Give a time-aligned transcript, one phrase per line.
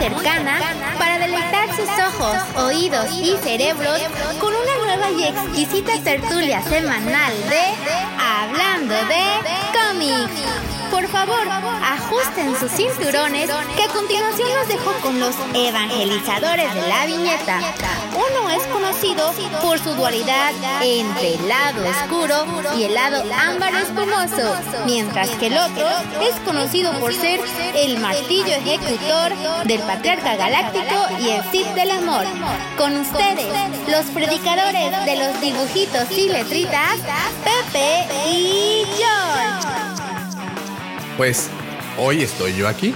[0.00, 0.58] cercana
[0.98, 4.00] para deleitar sus ojos, oídos y cerebros
[4.40, 7.60] con una nueva y exquisita tertulia semanal de
[8.18, 9.22] Hablando de
[9.76, 10.40] cómics.
[10.90, 17.06] Por favor, ajusten sus cinturones que a continuación los dejo con los evangelizadores de la
[17.06, 17.60] viñeta.
[18.12, 19.32] Uno es conocido
[19.62, 22.46] por su dualidad entre el lado oscuro
[22.76, 24.54] y el lado ámbar espumoso,
[24.86, 25.86] mientras que el otro
[26.20, 27.40] es conocido por ser
[27.74, 29.32] el martillo ejecutor
[29.64, 32.24] del patriarca galáctico y el Sith del amor.
[32.76, 33.46] Con ustedes,
[33.88, 36.98] los predicadores de los dibujitos y letritas,
[37.44, 39.68] Pepe y George.
[41.16, 41.48] Pues
[41.98, 42.94] hoy estoy yo aquí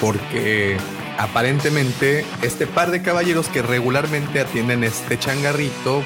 [0.00, 0.78] porque
[1.18, 6.02] aparentemente este par de caballeros que regularmente atienden este changarrito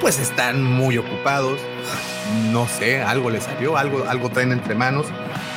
[0.00, 1.60] pues están muy ocupados.
[2.50, 5.06] No sé, algo les salió, algo, algo traen entre manos.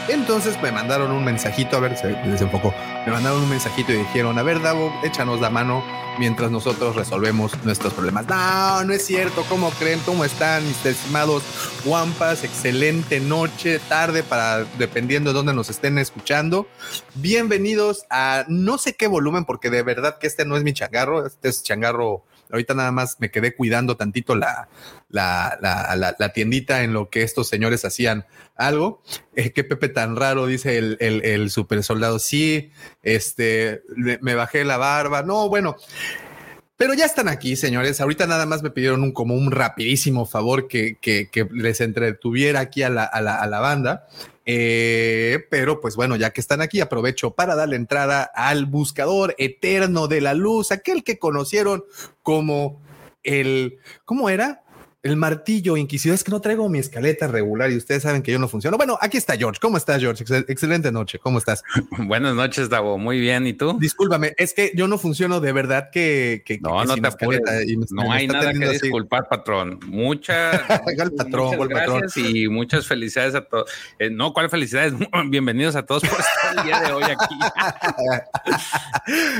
[0.08, 2.73] Entonces me mandaron un mensajito, a ver, se desenfocó.
[3.08, 5.84] Me mandaron un mensajito y dijeron, a ver, Davo, échanos la mano
[6.20, 8.28] mientras nosotros resolvemos nuestros problemas.
[8.28, 9.44] No, no es cierto.
[9.50, 10.00] ¿Cómo creen?
[10.06, 11.42] ¿Cómo están mis estimados
[11.83, 12.44] guampas?
[12.44, 16.67] Excelente noche, tarde, para dependiendo de dónde nos estén escuchando.
[17.16, 21.26] Bienvenidos a no sé qué volumen, porque de verdad que este no es mi changarro.
[21.26, 22.23] Este es changarro.
[22.52, 24.67] Ahorita nada más me quedé cuidando tantito la,
[25.09, 29.02] la, la, la, tiendita en lo que estos señores hacían algo.
[29.36, 32.20] Eh, qué Pepe tan raro, dice el, el, super soldado.
[32.20, 32.72] Sí,
[33.03, 35.23] este, me bajé la barba.
[35.23, 35.75] No, bueno.
[36.78, 38.02] Pero ya están aquí, señores.
[38.02, 42.59] Ahorita nada más me pidieron un como un rapidísimo favor que, que, que les entretuviera
[42.59, 44.08] aquí a la, a la, a la banda.
[44.45, 50.08] Eh, pero pues bueno, ya que están aquí, aprovecho para darle entrada al buscador eterno
[50.08, 51.83] de la luz, aquel que conocieron
[52.21, 52.82] como
[53.23, 54.61] el, ¿cómo era?
[55.05, 56.16] El martillo inquisidor.
[56.16, 58.76] Es que no traigo mi escaleta regular y ustedes saben que yo no funciono.
[58.76, 59.60] Bueno, aquí está George.
[59.61, 60.26] ¿Cómo estás, George?
[60.48, 61.20] excelente noche.
[61.20, 61.61] ¿Cómo estás?
[61.99, 62.98] Buenas noches, Davo.
[62.98, 63.45] Muy bien.
[63.45, 63.77] ¿Y tú?
[63.80, 66.42] Discúlpame, es que yo no funciono de verdad que.
[66.44, 67.39] que no, no te apures.
[67.92, 69.80] no hay nada que disculpar, patrón.
[69.86, 70.60] Muchas.
[71.17, 73.70] patrón, muchas gracias y muchas felicidades a todos.
[73.99, 74.94] Eh, no, ¿cuál felicidades?
[75.30, 77.36] Bienvenidos a todos por estar el día de hoy aquí.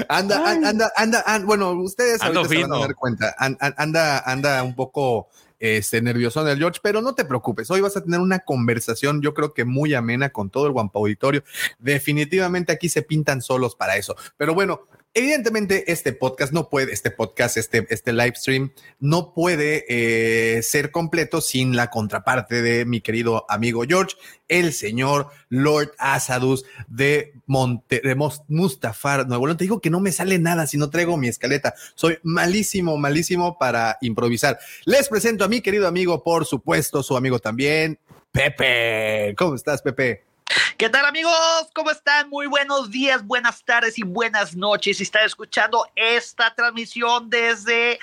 [0.10, 3.36] anda, anda, anda, anda, bueno, ustedes ahorita se van a dar cuenta.
[3.40, 5.28] Anda, anda un poco
[5.60, 9.34] este, nervioso del George, pero no te preocupes, hoy vas a tener una conversación, yo
[9.34, 11.44] creo que muy amena con todo el Guampa Auditorio.
[11.80, 14.16] Definitivamente aquí se pintan solos para eso.
[14.38, 19.86] Pero bueno, Evidentemente, este podcast no puede, este podcast, este, este live stream no puede
[19.88, 24.18] eh, ser completo sin la contraparte de mi querido amigo George,
[24.50, 28.14] el señor Lord Asadus de, Monte, de
[28.50, 29.56] Mustafar, Nuevo León.
[29.56, 31.76] Te digo que no me sale nada si no traigo mi escaleta.
[31.96, 34.60] Soy malísimo, malísimo para improvisar.
[34.84, 38.00] Les presento a mi querido amigo, por supuesto, su amigo también,
[38.34, 39.34] Pepe.
[39.38, 40.35] ¿Cómo estás, Pepe?
[40.78, 41.70] ¿Qué tal amigos?
[41.74, 42.30] ¿Cómo están?
[42.30, 44.98] Muy buenos días, buenas tardes y buenas noches.
[44.98, 47.98] Si están escuchando esta transmisión desde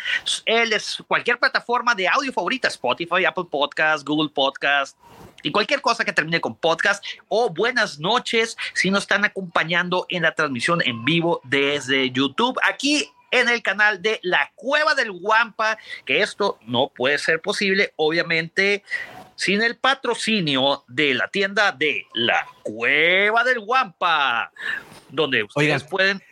[0.47, 0.75] el,
[1.07, 4.97] cualquier plataforma de audio favorita, Spotify, Apple Podcast, Google Podcast,
[5.43, 10.23] y cualquier cosa que termine con podcast o buenas noches si nos están acompañando en
[10.23, 12.59] la transmisión en vivo desde YouTube.
[12.67, 17.93] Aquí en el canal de La Cueva del Guampa, que esto no puede ser posible,
[17.97, 18.83] obviamente
[19.43, 24.53] sin el patrocinio de la tienda de La Cueva del Guampa,
[25.11, 26.23] donde ustedes pueden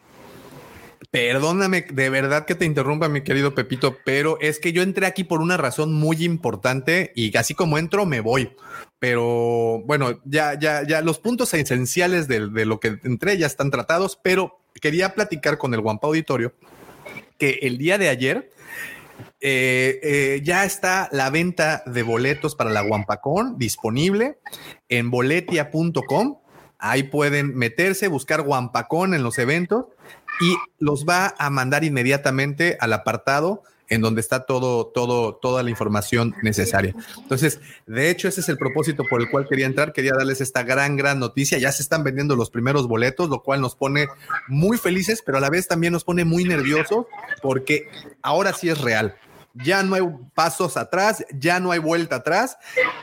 [1.11, 5.25] Perdóname, de verdad que te interrumpa, mi querido Pepito, pero es que yo entré aquí
[5.25, 8.53] por una razón muy importante y así como entro, me voy.
[9.01, 13.73] Pero bueno, ya, ya, ya los puntos esenciales de, de lo que entré ya están
[13.73, 16.55] tratados, pero quería platicar con el Guampa Auditorio
[17.39, 18.51] que el día de ayer
[19.41, 24.39] eh, eh, ya está la venta de boletos para la Guampacón disponible
[24.89, 26.39] en boletia.com.
[26.79, 29.87] Ahí pueden meterse, buscar Guampacón en los eventos
[30.41, 35.71] y los va a mandar inmediatamente al apartado en donde está todo, todo, toda la
[35.71, 36.95] información necesaria.
[37.19, 39.93] Entonces, de hecho, ese es el propósito por el cual quería entrar.
[39.93, 41.59] Quería darles esta gran, gran noticia.
[41.59, 44.07] Ya se están vendiendo los primeros boletos, lo cual nos pone
[44.47, 47.07] muy felices, pero a la vez también nos pone muy nerviosos
[47.43, 47.89] porque
[48.23, 49.17] ahora sí es real
[49.55, 50.03] ya no hay
[50.35, 52.57] pasos atrás, ya no hay vuelta atrás,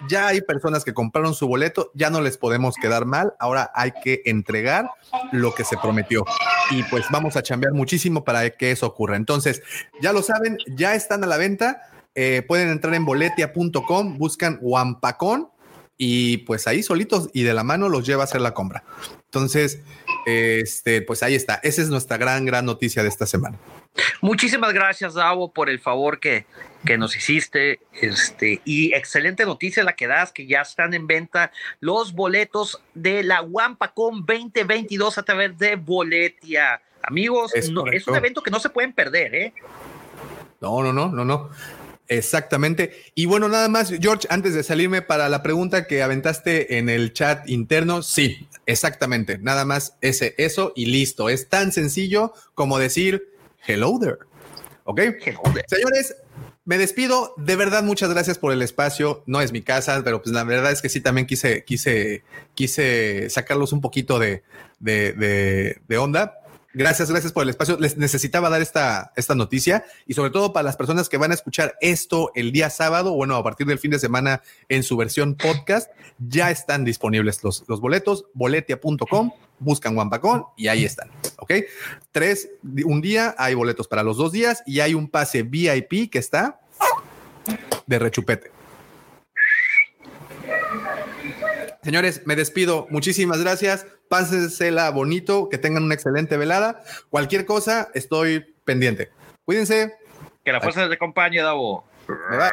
[0.09, 3.91] ya hay personas que compraron su boleto, ya no les podemos quedar mal, ahora hay
[4.03, 4.89] que entregar
[5.31, 6.25] lo que se prometió.
[6.71, 9.15] Y pues vamos a chambear muchísimo para que eso ocurra.
[9.15, 9.61] Entonces,
[10.01, 11.81] ya lo saben, ya están a la venta,
[12.15, 15.49] eh, pueden entrar en boletia.com, buscan Wampacón
[15.97, 18.83] y pues ahí solitos y de la mano los lleva a hacer la compra.
[19.25, 19.79] Entonces,
[20.25, 21.55] este, pues ahí está.
[21.63, 23.57] Esa es nuestra gran, gran noticia de esta semana.
[24.21, 26.45] Muchísimas gracias, Davo, por el favor que,
[26.85, 27.79] que nos hiciste.
[28.01, 33.23] Este, y excelente noticia la que das, que ya están en venta los boletos de
[33.23, 36.81] la Wampacom 2022 a través de Boletia.
[37.03, 39.53] Amigos, Es no- es un evento que no se pueden perder, ¿eh?
[40.61, 41.49] No, no, no, no, no.
[42.09, 42.93] Exactamente.
[43.15, 47.11] Y bueno, nada más, George, antes de salirme para la pregunta que aventaste en el
[47.13, 49.37] chat interno, sí, exactamente.
[49.39, 51.29] Nada más ese, eso y listo.
[51.29, 53.29] Es tan sencillo como decir
[53.67, 54.17] hello there.
[54.85, 54.99] ¿Ok?
[54.99, 55.65] Hello there.
[55.67, 56.15] Señores,
[56.65, 57.33] me despido.
[57.37, 59.23] De verdad, muchas gracias por el espacio.
[59.25, 62.23] No es mi casa, pero pues la verdad es que sí también quise, quise,
[62.55, 64.43] quise sacarlos un poquito de,
[64.79, 66.39] de, de, de onda.
[66.77, 67.77] Gracias, gracias por el espacio.
[67.79, 71.33] Les necesitaba dar esta, esta noticia y sobre todo para las personas que van a
[71.33, 75.35] escuchar esto el día sábado, bueno, a partir del fin de semana en su versión
[75.35, 75.89] podcast,
[76.19, 81.09] ya están disponibles los, los boletos, boletia.com, buscan Wampacón y ahí están.
[81.37, 81.53] Ok.
[82.11, 82.49] Tres,
[82.85, 86.59] un día hay boletos para los dos días y hay un pase VIP que está
[87.85, 88.51] de rechupete.
[91.83, 92.87] Señores, me despido.
[92.89, 93.85] Muchísimas gracias.
[94.09, 96.83] Pásensela bonito, que tengan una excelente velada.
[97.09, 99.09] Cualquier cosa, estoy pendiente.
[99.45, 99.93] Cuídense.
[100.43, 101.85] Que la fuerza les acompañe, Davo.
[102.07, 102.49] Bye,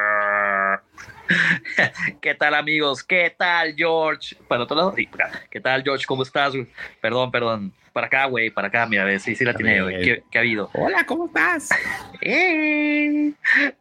[2.21, 3.03] ¿Qué tal, amigos?
[3.03, 4.35] ¿Qué tal, George?
[4.47, 5.09] Para otro lado, sí.
[5.49, 6.05] ¿Qué tal, George?
[6.05, 6.53] ¿Cómo estás?
[6.53, 6.67] güey?
[7.01, 7.73] Perdón, perdón.
[7.93, 10.03] Para acá, güey, para acá, mira, a ver, sí, sí la tiene, güey.
[10.03, 10.69] ¿Qué, qué ha habido?
[10.73, 11.69] Hola, ¿cómo estás?
[12.21, 13.33] Eh,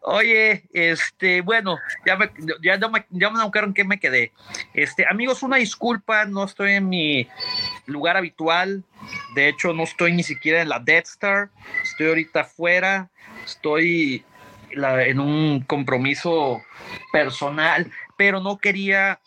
[0.02, 2.30] Oye, este, bueno, ya me,
[2.62, 4.32] ya, no me, ya me en qué me quedé.
[4.74, 7.26] Este, amigos, una disculpa, no estoy en mi
[7.86, 8.84] lugar habitual.
[9.34, 11.48] De hecho, no estoy ni siquiera en la Death Star.
[11.82, 13.08] Estoy ahorita afuera.
[13.46, 14.24] Estoy
[14.74, 16.62] en un compromiso
[17.12, 19.20] personal, pero no quería.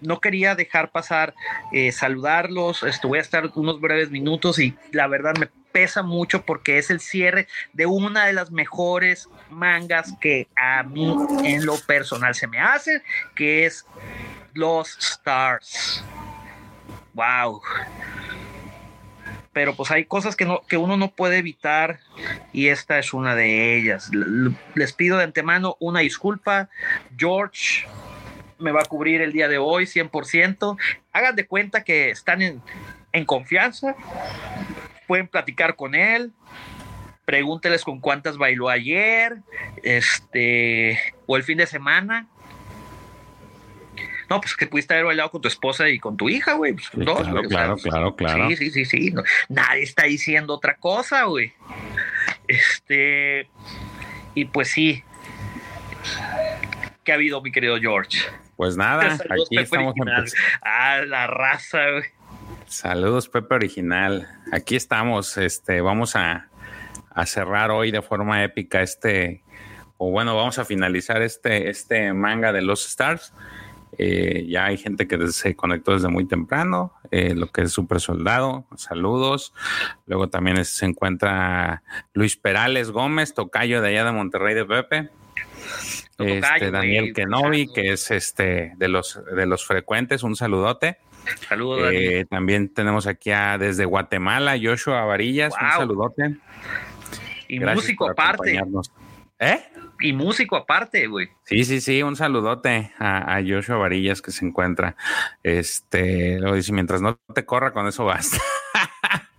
[0.00, 1.34] no quería dejar pasar,
[1.72, 2.82] eh, saludarlos.
[2.82, 6.90] Esto, voy a estar unos breves minutos y la verdad me pesa mucho porque es
[6.90, 12.46] el cierre de una de las mejores mangas que a mí en lo personal se
[12.46, 13.02] me hace,
[13.34, 13.86] que es
[14.52, 16.04] Los Stars.
[17.14, 17.60] Wow.
[19.52, 22.00] Pero pues hay cosas que, no, que uno no puede evitar
[22.52, 24.10] y esta es una de ellas.
[24.74, 26.70] Les pido de antemano una disculpa.
[27.16, 27.86] George
[28.58, 30.78] me va a cubrir el día de hoy 100%.
[31.12, 32.62] Hagan de cuenta que están en,
[33.12, 33.94] en confianza.
[35.06, 36.32] Pueden platicar con él.
[37.24, 39.36] Pregúnteles con cuántas bailó ayer,
[39.84, 42.26] este, o el fin de semana.
[44.32, 46.72] No, pues que pudiste haber bailado con tu esposa y con tu hija, güey.
[46.72, 48.48] Pues, Sí, dos, claro, güey, o sea, claro, claro, claro.
[48.48, 49.10] Sí, sí, sí, sí.
[49.10, 51.52] no, nadie está diciendo otra cosa, güey.
[52.48, 53.46] Este.
[54.34, 55.04] Y pues sí.
[57.04, 58.20] ¿Qué ha habido, mi querido George?
[58.56, 59.90] Pues nada, Saludos, aquí Pepe estamos.
[59.90, 60.24] Original.
[60.62, 62.04] Ah, la raza, güey.
[62.66, 64.28] Saludos, Pepe Original.
[64.50, 65.36] Aquí estamos.
[65.36, 66.48] Este, vamos a,
[67.10, 69.42] a cerrar hoy de forma épica este,
[69.98, 73.34] o bueno, vamos a finalizar este, este manga de los Stars.
[73.98, 78.00] Eh, ya hay gente que se conectó desde muy temprano, eh, lo que es Super
[78.00, 79.52] Soldado, saludos.
[80.06, 81.82] Luego también se encuentra
[82.14, 85.10] Luis Perales Gómez, tocayo de allá de Monterrey de Pepe.
[86.18, 87.74] Este, tocayo, Daniel güey, Kenobi, saludos.
[87.74, 90.98] que es este de los de los frecuentes, un saludote.
[91.48, 91.90] Saludos.
[91.92, 96.36] Eh, también tenemos aquí a, desde Guatemala, Joshua Varillas, un saludote.
[97.48, 98.60] y Gracias músico aparte.
[99.42, 99.60] ¿Eh?
[99.98, 101.28] Y músico aparte, güey.
[101.44, 104.96] Sí, sí, sí, un saludote a, a Joshua Varillas que se encuentra.
[105.42, 108.38] Este, luego dice, mientras no te corra, con eso basta.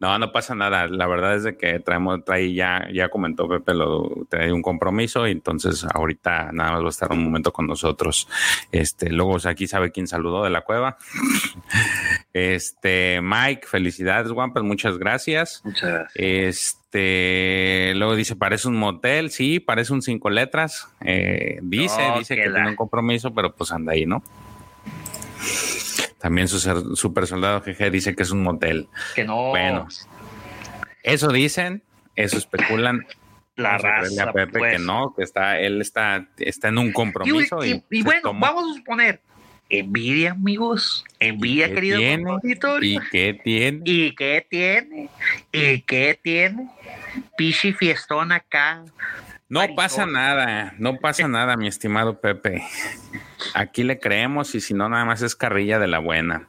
[0.00, 0.86] No, no pasa nada.
[0.86, 5.26] La verdad es de que traemos, trae ya, ya comentó Pepe, lo, trae un compromiso
[5.26, 8.28] y entonces ahorita nada más va a estar un momento con nosotros.
[8.70, 10.98] Este, luego o sea, aquí sabe quién saludó de la cueva.
[12.34, 15.60] Este, Mike, felicidades, Wampas, muchas gracias.
[15.64, 16.12] Muchas gracias.
[16.16, 20.88] Este, luego dice, parece un motel, sí, parece un cinco letras.
[21.00, 24.22] Eh, dice, No, dice que que la- tiene un compromiso, pero pues anda ahí, ¿no?
[26.18, 28.88] También su ser- super soldado GG dice que es un motel.
[29.14, 29.50] Que no.
[29.50, 29.86] Bueno,
[31.02, 31.82] Eso dicen,
[32.16, 33.06] eso especulan.
[33.56, 34.24] la raza.
[34.24, 34.72] a Pepe pues.
[34.72, 37.64] que no, que está, él está, está en un compromiso.
[37.64, 39.20] y- Y, y se bueno, tomó- vamos a suponer.
[39.68, 41.04] Envidia, amigos.
[41.18, 42.30] Envidia, qué querido tiene?
[42.30, 43.00] auditorio.
[43.00, 43.80] ¿Y qué tiene?
[43.84, 45.10] ¿Y qué tiene?
[45.52, 46.68] ¿Y qué tiene?
[47.36, 48.84] Pichi fiestón acá.
[49.48, 52.62] No pasa nada, no pasa nada, mi estimado Pepe.
[53.54, 56.48] Aquí le creemos y si no, nada más es carrilla de la buena.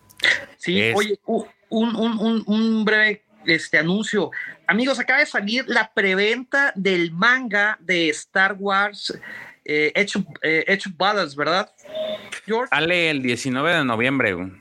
[0.57, 4.31] Sí, Es- oye, u- un, un, un, un breve este anuncio.
[4.67, 9.17] Amigos, acaba de salir la preventa del manga de Star Wars
[9.65, 10.95] eh, Edge, of- eh, Edge of
[11.35, 11.69] ¿verdad?
[12.45, 12.69] George.
[12.69, 14.33] Sale el 19 de noviembre.
[14.33, 14.51] güey.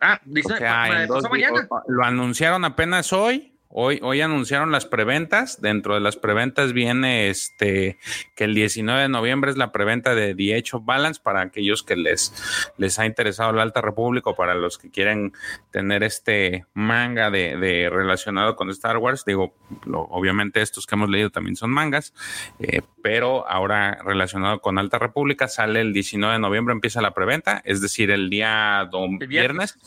[0.00, 1.68] Ah, O dice, sea, ma- en dos pasó días- mañana.
[1.70, 5.60] o- lo anunciaron apenas hoy Hoy, hoy anunciaron las preventas.
[5.60, 7.98] Dentro de las preventas viene este
[8.34, 11.84] que el 19 de noviembre es la preventa de The Age of Balance para aquellos
[11.84, 12.34] que les,
[12.78, 15.32] les ha interesado la Alta República o para los que quieren
[15.70, 19.24] tener este manga de, relacionado con Star Wars.
[19.24, 19.54] Digo,
[19.86, 22.12] obviamente estos que hemos leído también son mangas,
[22.58, 27.62] eh, pero ahora relacionado con Alta República sale el 19 de noviembre, empieza la preventa,
[27.64, 28.90] es decir, el día
[29.28, 29.78] viernes.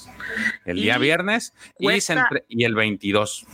[0.63, 1.89] el día viernes y,
[2.47, 3.45] y el 22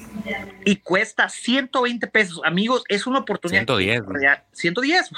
[0.66, 2.42] y cuesta 120 pesos.
[2.44, 3.66] Amigos, es una oportunidad.
[3.66, 4.04] 110.
[4.52, 5.12] 110.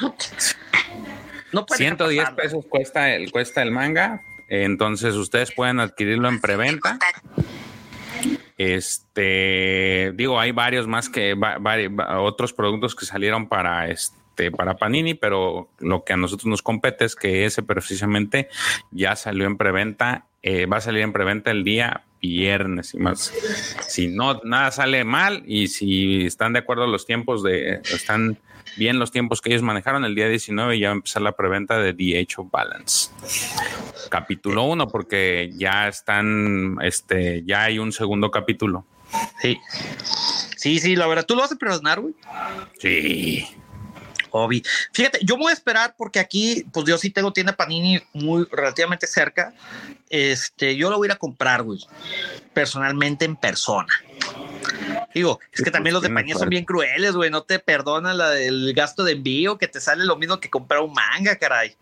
[1.51, 4.21] No 110 pesos cuesta el, cuesta el manga.
[4.47, 6.99] Entonces ustedes pueden adquirirlo en preventa.
[8.57, 11.35] Este, digo, hay varios más que
[12.19, 14.20] otros productos que salieron para este
[14.57, 18.49] para Panini, pero lo que a nosotros nos compete es que ese precisamente
[18.91, 23.33] ya salió en preventa, eh, va a salir en preventa el día viernes y más.
[23.87, 28.37] Si no, nada sale mal y si están de acuerdo los tiempos de, están
[28.77, 31.79] bien los tiempos que ellos manejaron, el día 19 ya va a empezar la preventa
[31.79, 33.11] de The Age of Balance.
[34.09, 38.85] Capítulo 1, porque ya están, este, ya hay un segundo capítulo.
[39.41, 39.59] Sí.
[40.55, 42.13] Sí, sí, la verdad, ¿tú lo vas a perdonar, güey?
[42.77, 43.47] Sí.
[44.31, 44.63] Obi.
[44.93, 49.07] Fíjate, yo voy a esperar porque aquí, pues yo sí tengo tienda Panini muy relativamente
[49.07, 49.53] cerca.
[50.09, 51.79] Este, yo lo voy a ir a comprar, güey,
[52.53, 53.93] personalmente en persona.
[55.13, 57.29] Digo, es que también los de Panini son bien crueles, güey.
[57.29, 60.81] No te perdonan la, el gasto de envío que te sale lo mismo que comprar
[60.81, 61.75] un manga, caray.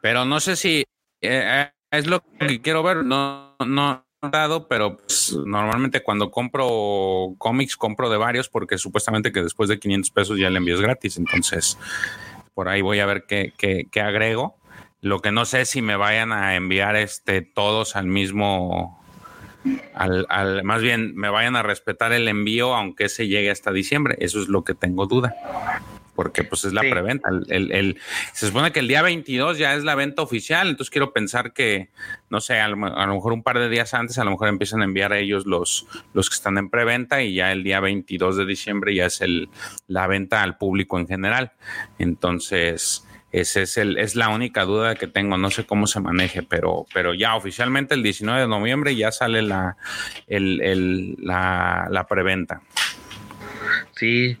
[0.00, 0.86] Pero no sé si eh,
[1.22, 3.04] eh, es lo que quiero ver.
[3.04, 9.68] No, no, pero pues, normalmente cuando compro cómics compro de varios porque supuestamente que después
[9.68, 11.16] de 500 pesos ya el envío es gratis.
[11.18, 11.78] Entonces,
[12.54, 14.56] por ahí voy a ver qué, qué, agrego.
[15.00, 19.00] Lo que no sé es si me vayan a enviar este todos al mismo,
[19.94, 24.16] al, al, más bien me vayan a respetar el envío aunque se llegue hasta diciembre.
[24.18, 25.36] Eso es lo que tengo duda
[26.18, 27.30] porque pues es la preventa.
[27.48, 27.96] El,
[28.32, 31.90] se supone que el día 22 ya es la venta oficial, entonces quiero pensar que,
[32.28, 34.84] no sé, a lo, mejor un par de días antes, a lo mejor empiezan a
[34.84, 38.46] enviar a ellos los, los que están en preventa y ya el día 22 de
[38.46, 39.48] diciembre ya es el,
[39.86, 41.52] la venta al público en general.
[42.00, 43.04] Entonces...
[43.30, 45.36] Esa es, el, es la única duda que tengo.
[45.36, 49.42] No sé cómo se maneje, pero, pero ya oficialmente el 19 de noviembre ya sale
[49.42, 49.76] la,
[50.26, 52.62] el, la, la preventa.
[53.96, 54.38] Sí,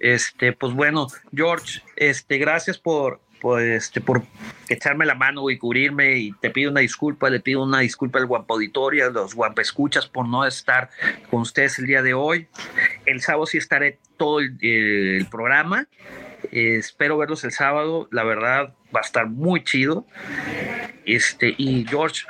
[0.00, 4.22] este, pues bueno, George, este, gracias por, por, este, por
[4.68, 8.26] echarme la mano y cubrirme y te pido una disculpa, le pido una disculpa al
[8.26, 10.88] Guampa Auditorio, a los Guampa Escuchas por no estar
[11.30, 12.48] con ustedes el día de hoy.
[13.04, 15.86] El sábado sí estaré todo el, programa.
[16.50, 20.06] espero verlos el sábado, la verdad va a estar muy chido.
[21.04, 22.24] Este, y George,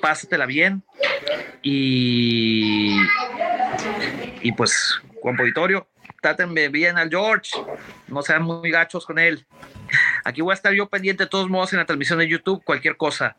[0.00, 0.82] pásatela bien.
[1.62, 2.96] Y,
[4.42, 5.88] y pues, Guampa Auditorio,
[6.20, 7.50] Tátenme bien al George,
[8.08, 9.46] no sean muy gachos con él.
[10.24, 12.96] Aquí voy a estar yo pendiente de todos modos en la transmisión de YouTube, cualquier
[12.96, 13.36] cosa.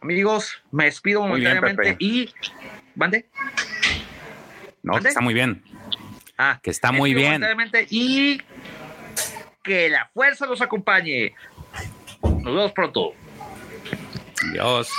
[0.00, 2.32] Amigos, me despido momentáneamente y.
[2.94, 3.28] ¿Mande?
[4.82, 5.62] No, que está muy bien.
[6.36, 7.42] Ah, que está muy bien.
[7.90, 8.40] Y
[9.62, 11.34] que la fuerza los acompañe.
[12.22, 13.12] Nos vemos pronto.
[14.52, 14.90] Dios.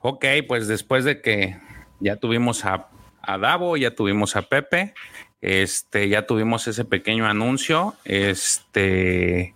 [0.00, 1.58] Ok, pues después de que
[2.00, 2.88] ya tuvimos a
[3.28, 4.94] a Davo, ya tuvimos a Pepe,
[5.42, 9.54] este, ya tuvimos ese pequeño anuncio, este,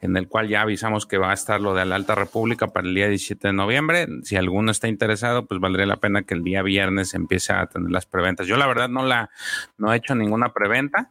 [0.00, 2.88] en el cual ya avisamos que va a estar lo de la Alta República para
[2.88, 4.08] el día 17 de noviembre.
[4.24, 7.92] Si alguno está interesado, pues valdría la pena que el día viernes empiece a tener
[7.92, 8.48] las preventas.
[8.48, 9.30] Yo la verdad no la,
[9.78, 11.10] no he hecho ninguna preventa.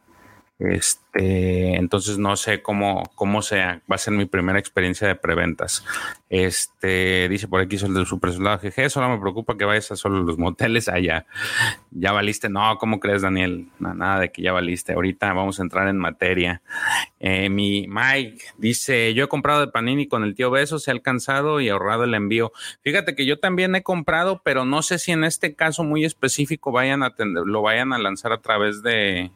[0.70, 5.84] Este, entonces no sé cómo, cómo sea, va a ser mi primera experiencia de preventas.
[6.28, 9.96] Este, dice por aquí el del super soldado GG, solo me preocupa que vayas a
[9.96, 11.26] solo los moteles allá.
[11.90, 13.68] Ya valiste, no, ¿cómo crees, Daniel?
[13.78, 14.92] nada de que ya valiste.
[14.92, 16.62] Ahorita vamos a entrar en materia.
[17.20, 20.94] Eh, mi Mike dice: Yo he comprado de Panini con el tío Beso, se ha
[20.94, 22.52] alcanzado y ahorrado el envío.
[22.82, 26.72] Fíjate que yo también he comprado, pero no sé si en este caso muy específico
[26.72, 29.30] vayan a lo vayan a lanzar a través de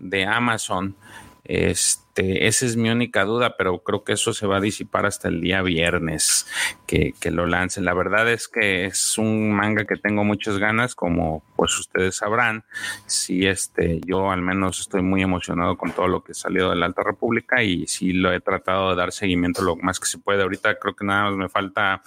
[0.00, 0.96] de Amazon.
[1.44, 5.28] Este, esa es mi única duda, pero creo que eso se va a disipar hasta
[5.28, 6.46] el día viernes
[6.86, 7.84] que, lo lancen.
[7.84, 12.64] La verdad es que es un manga que tengo muchas ganas, como pues ustedes sabrán.
[13.04, 16.86] Sí, este, yo al menos estoy muy emocionado con todo lo que salió de la
[16.86, 20.42] Alta República y sí lo he tratado de dar seguimiento lo más que se puede.
[20.42, 22.02] Ahorita creo que nada más me falta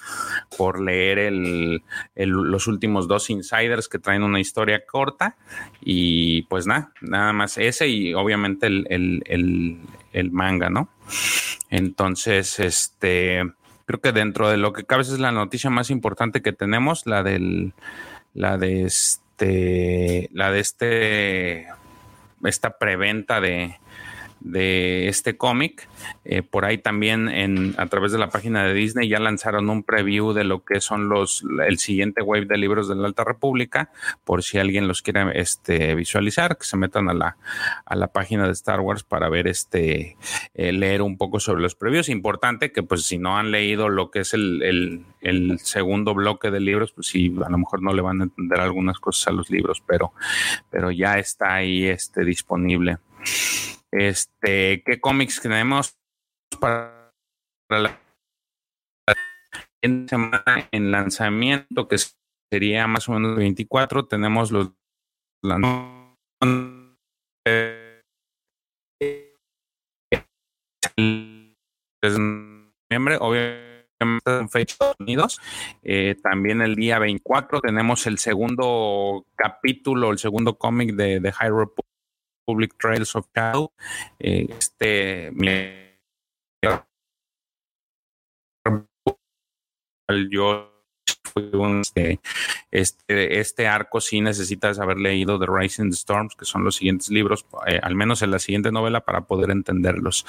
[0.57, 1.83] por leer el,
[2.15, 5.35] los últimos dos insiders que traen una historia corta
[5.81, 8.87] y pues nada, nada más ese y obviamente el
[10.13, 10.89] el, manga, ¿no?
[11.69, 13.43] Entonces, este,
[13.85, 17.21] creo que dentro de lo que cabe es la noticia más importante que tenemos, la
[17.21, 17.73] del,
[18.33, 21.67] la de este, la de este,
[22.43, 23.77] esta preventa de,
[24.43, 25.87] de este cómic.
[26.25, 29.83] Eh, por ahí también en, a través de la página de Disney ya lanzaron un
[29.83, 33.89] preview de lo que son los el siguiente wave de libros de la Alta República,
[34.23, 37.37] por si alguien los quiere este, visualizar, que se metan a la,
[37.85, 40.17] a la página de Star Wars para ver este,
[40.53, 42.09] eh, leer un poco sobre los previews.
[42.09, 46.51] Importante que pues si no han leído lo que es el, el, el segundo bloque
[46.51, 49.31] de libros, pues sí, a lo mejor no le van a entender algunas cosas a
[49.31, 50.13] los libros, pero,
[50.69, 52.97] pero ya está ahí este, disponible.
[53.95, 55.99] Este, ¿qué cómics tenemos
[56.59, 57.13] para
[57.69, 57.99] la
[60.09, 61.97] semana en lanzamiento que
[62.51, 64.07] sería más o menos 24?
[64.07, 64.71] Tenemos los
[72.03, 73.85] noviembre, obviamente
[74.25, 75.39] en fecha Unidos.
[75.83, 81.51] Eh, también el día 24 tenemos el segundo capítulo, el segundo cómic de, de High
[81.51, 81.92] Republic
[82.45, 83.71] Public Trails of Shadow.
[84.19, 85.31] Eh, este,
[90.29, 90.73] yo
[91.81, 92.19] este,
[92.71, 97.45] este, este, arco sí necesitas haber leído The Rising Storms, que son los siguientes libros,
[97.65, 100.25] eh, al menos en la siguiente novela, para poder entenderlos.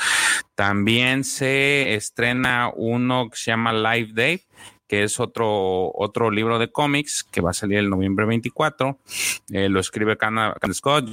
[0.55, 4.43] También se estrena uno que se llama Live Day,
[4.89, 8.99] que es otro, otro libro de cómics que va a salir el noviembre 24.
[9.51, 11.09] Eh, lo escribe Can Scott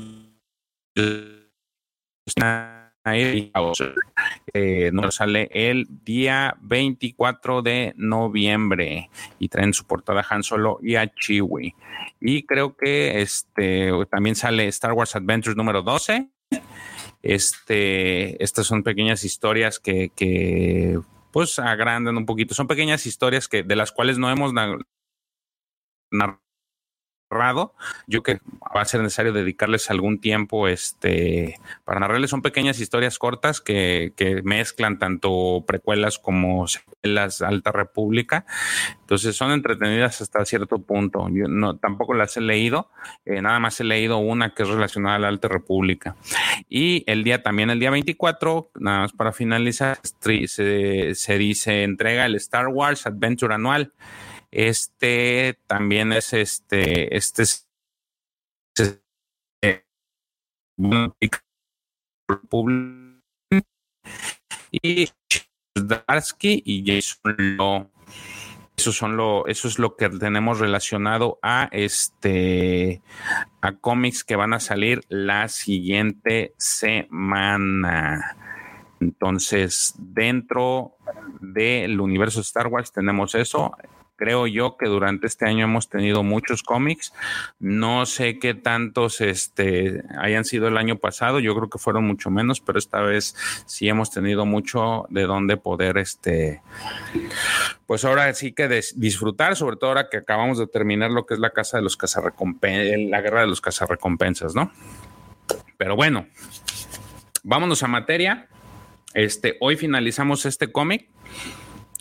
[4.54, 10.96] eh, nos sale el día 24 de noviembre y traen su portada Han Solo y
[10.96, 11.74] a Chiwi.
[12.20, 16.30] Y creo que este también sale Star Wars Adventures número 12.
[17.24, 21.00] Este, estas son pequeñas historias que,
[21.32, 22.54] pues agrandan un poquito.
[22.54, 26.42] Son pequeñas historias que de las cuales no hemos narrado
[28.08, 28.40] yo que
[28.76, 32.30] va a ser necesario dedicarles algún tiempo este, para narrarles.
[32.30, 34.14] Son pequeñas historias cortas que,
[34.44, 38.46] mezclan tanto precuelas como secuelas Alta República.
[39.02, 41.28] Entonces son entretenidas hasta cierto punto.
[41.32, 42.90] Yo no, tampoco las he leído,
[43.26, 46.16] eh, nada más he leído una que es relacionada a la Alta República.
[46.70, 52.36] Y el día también, el día 24, nada más para finalizar, se dice entrega el
[52.36, 53.94] Star Wars Adventure Anual.
[54.52, 57.68] Este también es este, este es,
[59.64, 59.86] eh,
[64.72, 65.10] y
[65.76, 67.90] Darsky y Jason Lo.
[68.78, 73.02] Eso son lo, eso es lo que tenemos relacionado a este
[73.62, 78.38] a cómics que van a salir la siguiente semana.
[79.00, 80.98] Entonces, dentro
[81.40, 83.72] del universo Star Wars tenemos eso
[84.22, 87.12] creo yo que durante este año hemos tenido muchos cómics.
[87.60, 92.30] No sé qué tantos este, hayan sido el año pasado, yo creo que fueron mucho
[92.30, 96.62] menos, pero esta vez sí hemos tenido mucho de donde poder, este,
[97.88, 101.40] pues ahora sí que disfrutar, sobre todo ahora que acabamos de terminar lo que es
[101.40, 104.72] la casa de los cazarrecompensas, la guerra de los cazarrecompensas, ¿no?
[105.78, 106.28] Pero bueno,
[107.42, 108.48] vámonos a materia.
[109.16, 111.10] Este, hoy finalizamos este cómic.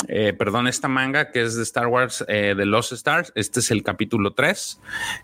[0.09, 3.33] Eh, perdón, esta manga que es de Star Wars eh, de Los Stars.
[3.35, 4.81] Este es el capítulo 3.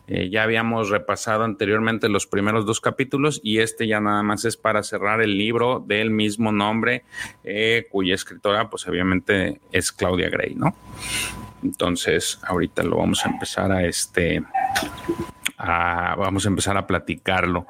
[0.07, 4.57] Eh, ya habíamos repasado anteriormente los primeros dos capítulos y este ya nada más es
[4.57, 7.05] para cerrar el libro del mismo nombre,
[7.91, 10.77] cuya escritora, pues obviamente es Claudia Gray, ¿no?
[11.63, 14.43] Entonces, ahorita lo vamos a empezar a este
[15.59, 17.67] vamos a empezar a platicarlo.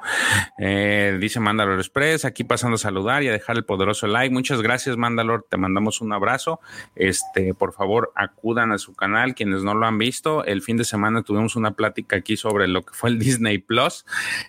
[0.57, 4.33] Eh, dice Mandalor Express, aquí pasando a saludar y a dejar el poderoso like.
[4.33, 5.45] Muchas gracias, Mandalor.
[5.49, 6.59] Te mandamos un abrazo.
[6.95, 9.35] Este, por favor, acudan a su canal.
[9.35, 12.83] Quienes no lo han visto, el fin de semana tuvimos una plática aquí sobre lo
[12.83, 14.05] que fue el Disney Plus.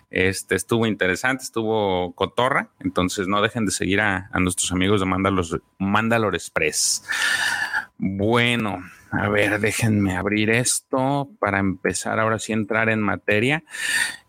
[0.09, 2.69] Este estuvo interesante, estuvo cotorra.
[2.79, 7.03] Entonces, no dejen de seguir a, a nuestros amigos de Mandalor, Mandalor Express.
[8.01, 8.81] Bueno,
[9.11, 13.65] a ver, déjenme abrir esto para empezar ahora sí entrar en materia.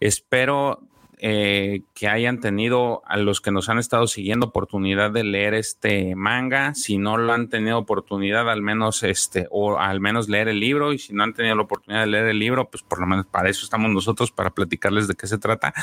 [0.00, 0.89] Espero
[1.22, 6.16] eh, que hayan tenido a los que nos han estado siguiendo oportunidad de leer este
[6.16, 6.74] manga.
[6.74, 10.94] Si no lo han tenido oportunidad, al menos este, o al menos leer el libro.
[10.94, 13.26] Y si no han tenido la oportunidad de leer el libro, pues por lo menos
[13.26, 15.74] para eso estamos nosotros, para platicarles de qué se trata.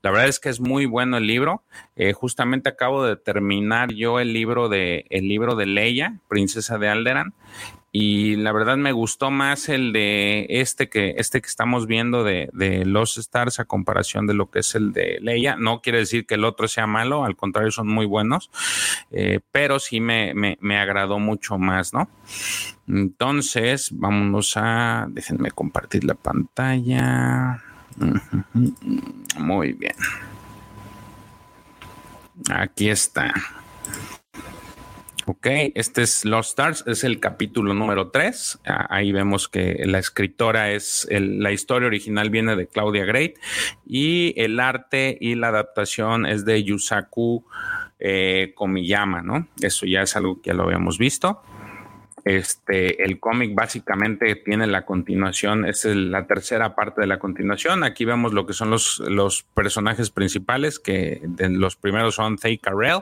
[0.00, 1.64] La verdad es que es muy bueno el libro.
[1.96, 6.88] Eh, justamente acabo de terminar yo el libro de el libro de Leia, Princesa de
[6.88, 7.34] Alderan
[7.96, 12.50] y la verdad me gustó más el de este que este que estamos viendo de,
[12.52, 15.54] de, los Stars a comparación de lo que es el de Leia.
[15.54, 18.50] No quiere decir que el otro sea malo, al contrario son muy buenos,
[19.12, 22.08] eh, pero sí me, me, me, agradó mucho más, ¿no?
[22.88, 27.62] Entonces, vámonos a, déjenme compartir la pantalla.
[29.38, 29.94] Muy bien.
[32.50, 33.32] Aquí está.
[35.26, 38.60] Ok, este es Lost Stars, es el capítulo número 3.
[38.66, 43.36] Ah, ahí vemos que la escritora es, la historia original viene de Claudia Great
[43.86, 47.42] y el arte y la adaptación es de Yusaku
[48.00, 49.48] eh, Komiyama, ¿no?
[49.62, 51.42] Eso ya es algo que ya lo habíamos visto.
[52.24, 57.84] Este, el cómic básicamente tiene la continuación, es la tercera parte de la continuación.
[57.84, 63.00] Aquí vemos lo que son los, los personajes principales, que los primeros son Thay Carell,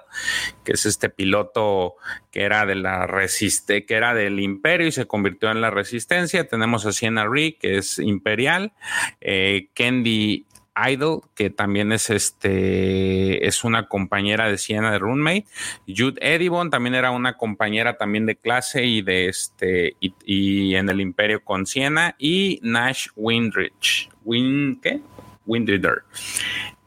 [0.65, 1.95] que es este piloto
[2.33, 6.49] que era de la resiste, que era del imperio y se convirtió en la resistencia.
[6.49, 8.73] Tenemos a Sienna Ree, que es imperial,
[9.21, 15.47] eh, Kendi Idol, que también es este, es una compañera de Siena de Roommate.
[15.87, 21.01] Jude Edibon también era una compañera también de clase y de este, y, en el
[21.01, 22.15] Imperio con Siena.
[22.19, 25.01] Y Nash Windrich, Win, ¿qué?
[25.47, 26.03] Windrider.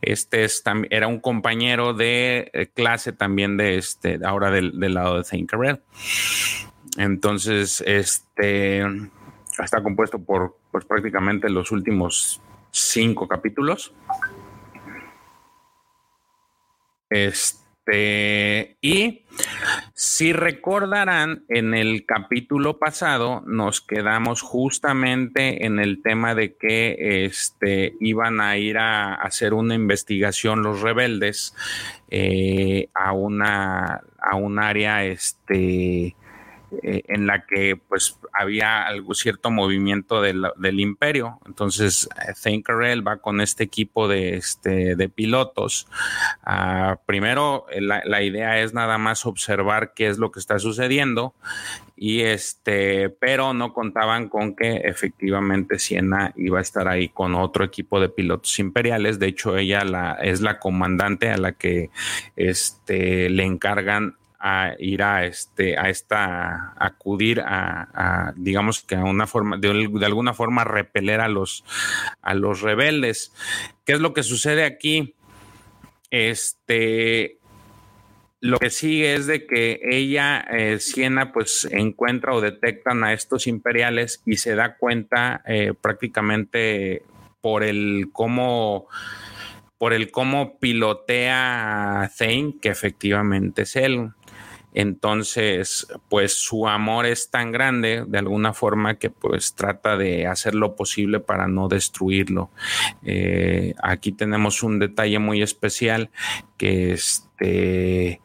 [0.02, 5.24] Este es, era un compañero de eh, clase también de este, ahora del, lado de
[5.24, 5.82] Thinkerel.
[6.98, 8.86] Entonces, este
[9.64, 12.42] está compuesto por pues prácticamente los últimos
[12.76, 13.94] cinco capítulos.
[17.10, 19.24] Este, y
[19.94, 27.94] si recordarán, en el capítulo pasado nos quedamos justamente en el tema de que este,
[28.02, 31.56] iban a ir a hacer una investigación los rebeldes
[32.10, 36.16] eh, a, una, a un área este,
[36.84, 40.46] eh, en la que pues había algo cierto movimiento del,
[40.80, 41.40] imperio.
[41.46, 42.10] Entonces,
[42.44, 45.88] Thinkerell va con este equipo de, este, de pilotos.
[46.44, 51.34] Ah, primero, la, la, idea es nada más observar qué es lo que está sucediendo
[51.98, 57.64] y este, pero no contaban con que efectivamente Siena iba a estar ahí con otro
[57.64, 59.18] equipo de pilotos imperiales.
[59.18, 61.90] De hecho, ella la, es la comandante a la que
[62.36, 69.28] este, le encargan a ir a este a esta acudir a, digamos que a una
[69.28, 71.64] forma de, de, alguna forma repeler a los
[72.22, 73.34] a los rebeldes
[73.86, 75.16] qué es lo que sucede aquí
[76.10, 77.40] este
[78.46, 83.48] lo que sigue es de que ella, eh, Siena, pues encuentra o detectan a estos
[83.48, 87.02] imperiales y se da cuenta eh, prácticamente
[87.42, 88.88] por el cómo
[89.80, 94.12] por el cómo pilotea a Thane, que efectivamente es él.
[94.76, 100.54] Entonces, pues su amor es tan grande de alguna forma que pues trata de hacer
[100.54, 102.52] lo posible para no destruirlo.
[103.06, 106.10] Eh, aquí tenemos un detalle muy especial
[106.58, 108.20] que este,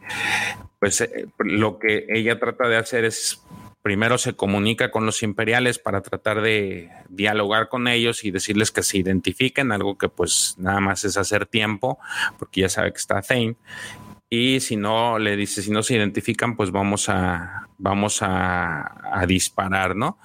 [0.80, 3.40] pues eh, lo que ella trata de hacer es
[3.82, 8.82] primero se comunica con los imperiales para tratar de dialogar con ellos y decirles que
[8.82, 11.98] se identifiquen, algo que pues nada más es hacer tiempo,
[12.38, 13.56] porque ya sabe que está Thane
[14.32, 19.96] y si no le dice si no se identifican pues vamos a vamos a, disparar
[19.96, 20.18] no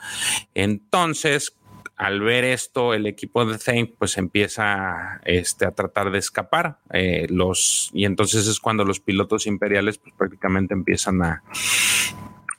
[0.53, 1.57] entonces
[1.97, 7.25] al ver esto el equipo de Zane pues empieza este, a tratar de escapar eh,
[7.29, 11.43] los y entonces es cuando los pilotos imperiales pues prácticamente empiezan a,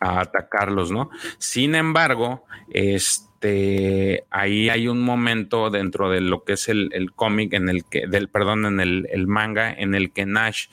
[0.00, 6.68] a atacarlos no sin embargo este ahí hay un momento dentro de lo que es
[6.68, 10.26] el, el cómic en el que del perdón en el, el manga en el que
[10.26, 10.66] Nash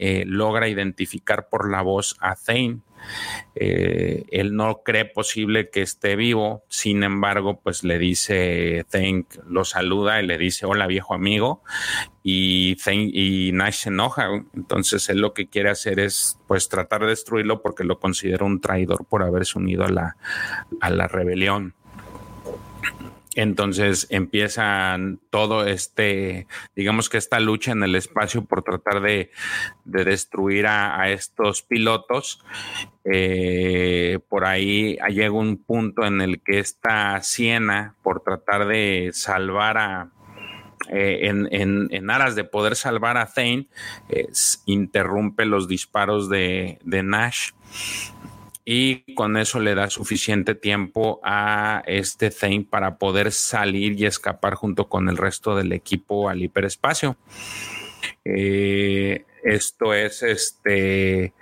[0.00, 2.78] eh, logra identificar por la voz a Thane.
[3.56, 9.64] Eh, él no cree posible que esté vivo, sin embargo, pues le dice, Thane lo
[9.64, 11.62] saluda y le dice, hola viejo amigo,
[12.22, 17.08] y, y Nash se enoja, entonces él lo que quiere hacer es pues tratar de
[17.08, 20.16] destruirlo porque lo considera un traidor por haberse unido a la,
[20.80, 21.74] a la rebelión.
[23.40, 29.30] Entonces empiezan todo este, digamos que esta lucha en el espacio por tratar de,
[29.84, 32.44] destruir a, estos pilotos.
[33.04, 39.78] Eh, por ahí llega un punto en el que esta Siena, por tratar de salvar
[39.78, 40.10] a,
[40.90, 43.68] eh, en, aras de poder salvar a Thane,
[44.66, 47.52] interrumpe los disparos de, de Nash
[48.70, 54.56] y con eso le da suficiente tiempo a este Thane para poder salir y escapar
[54.56, 57.16] junto con el resto del equipo al hiperespacio.
[58.26, 61.32] Eh, esto es este.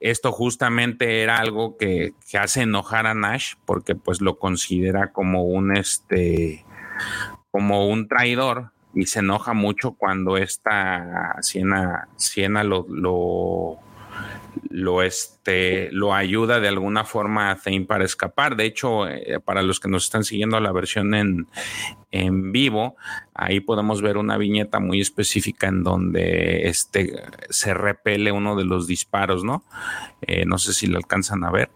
[0.00, 5.76] Esto justamente era algo que, hace enojar a Nash porque pues lo considera como un
[5.76, 6.64] este
[7.50, 13.83] como un traidor y se enoja mucho cuando esta Siena, Siena lo, lo,
[15.02, 18.56] este, lo ayuda de alguna forma a Thane para escapar.
[18.56, 21.46] De hecho, eh, para los que nos están siguiendo la versión en,
[22.10, 22.96] en vivo,
[23.34, 28.86] ahí podemos ver una viñeta muy específica en donde este, se repele uno de los
[28.86, 29.64] disparos, ¿no?
[30.22, 31.70] Eh, no sé si lo alcanzan a ver.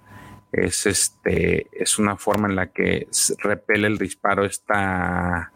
[0.52, 3.06] Es, este, es una forma en la que
[3.38, 5.52] repele el disparo esta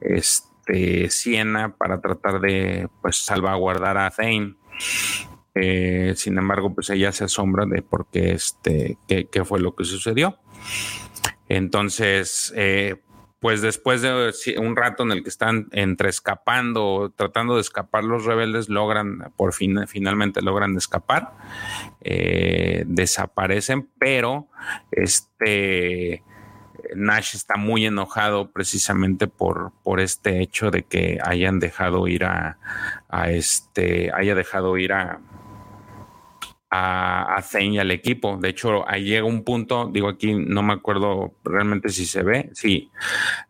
[0.00, 4.54] este, Siena para tratar de pues, salvaguardar a Thane.
[5.54, 9.84] Eh, sin embargo, pues ella se asombra de por qué, este, qué, fue lo que
[9.84, 10.38] sucedió.
[11.48, 12.96] Entonces, eh,
[13.40, 18.26] pues después de un rato en el que están entre escapando, tratando de escapar los
[18.26, 21.32] rebeldes, logran, por fin, finalmente logran escapar,
[22.02, 24.48] eh, desaparecen, pero
[24.92, 26.22] este
[26.94, 32.58] Nash está muy enojado precisamente por, por este hecho de que hayan dejado ir a,
[33.08, 35.20] a este, haya dejado ir a,
[36.70, 38.38] a, a Zane y al equipo.
[38.40, 42.50] De hecho, ahí llega un punto, digo aquí, no me acuerdo realmente si se ve,
[42.54, 42.90] sí,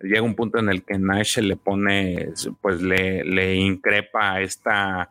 [0.01, 2.29] llega un punto en el que Nash le pone,
[2.61, 5.11] pues le, le increpa esta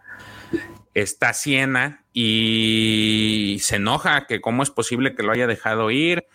[0.93, 6.25] está Siena y se enoja que cómo es posible que lo haya dejado ir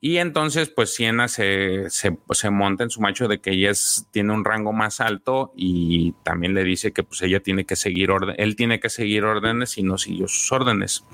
[0.00, 3.72] y entonces pues Siena se, se, se, monta en su macho de que ella
[4.10, 8.10] tiene un rango más alto y también le dice que pues ella tiene que seguir
[8.10, 11.04] orden, él tiene que seguir órdenes y no siguió sus órdenes.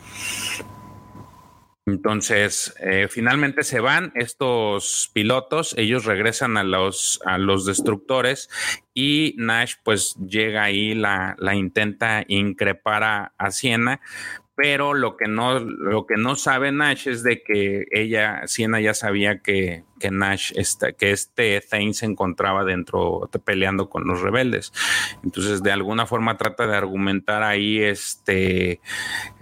[1.90, 8.48] Entonces, eh, finalmente se van estos pilotos, ellos regresan a los, a los destructores
[8.94, 14.00] y Nash pues llega ahí, la, la intenta increpar a, a Siena,
[14.62, 18.92] pero lo que no, lo que no sabe Nash es de que ella, Siena ya
[18.92, 24.70] sabía que, que Nash, está, que este Thane se encontraba dentro peleando con los rebeldes.
[25.24, 28.82] Entonces, de alguna forma trata de argumentar ahí, este,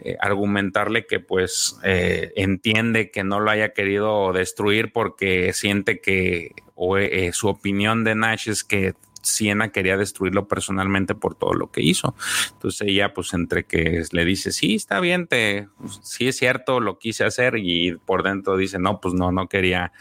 [0.04, 6.52] eh, argumentarle que pues eh, entiende que no lo haya querido destruir porque siente que
[6.96, 8.94] eh, su opinión de Nash es que
[9.29, 12.14] Siena quería destruirlo personalmente por todo lo que hizo.
[12.53, 15.69] Entonces ella, pues entre que le dice, sí, está bien, te,
[16.03, 19.93] sí es cierto, lo quise hacer y por dentro dice, no, pues no, no quería,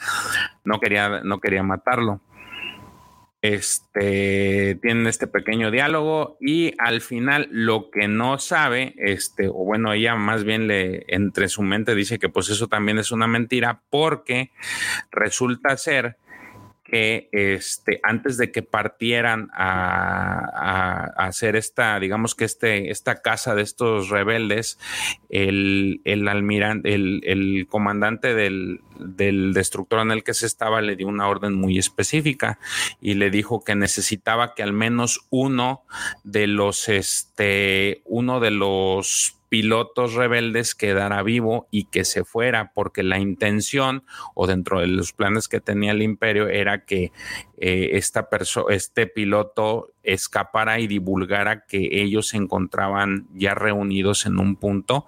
[0.63, 2.21] no quería, no quería matarlo.
[3.43, 9.93] Este, tienen este pequeño diálogo y al final lo que no sabe, este, o bueno,
[9.93, 13.83] ella más bien le, entre su mente dice que pues eso también es una mentira
[13.91, 14.51] porque
[15.11, 16.17] resulta ser
[16.89, 23.61] que este, antes de que partieran a, hacer esta, digamos que este, esta casa de
[23.61, 24.79] estos rebeldes,
[25.29, 30.95] el, el almirante, el, el comandante del, del destructor en el que se estaba le
[30.95, 32.59] dio una orden muy específica
[33.01, 35.83] y le dijo que necesitaba que al menos uno
[36.23, 43.03] de los, este, uno de los pilotos rebeldes quedara vivo y que se fuera, porque
[43.03, 47.11] la intención o dentro de los planes que tenía el imperio era que
[47.57, 48.27] eh, esta
[48.69, 55.05] este piloto escapara y divulgara que ellos se encontraban ya reunidos en un punto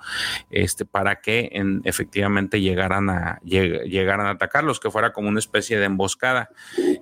[0.50, 5.80] este, para que en, efectivamente llegaran a, llegaran a atacarlos, que fuera como una especie
[5.80, 6.50] de emboscada.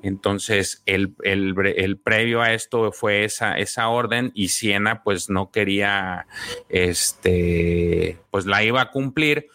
[0.04, 5.52] Entonces, el, el, el previo a esto fue esa, esa orden y Siena pues no
[5.52, 6.28] quería,
[6.70, 9.48] este, pues la iba a cumplir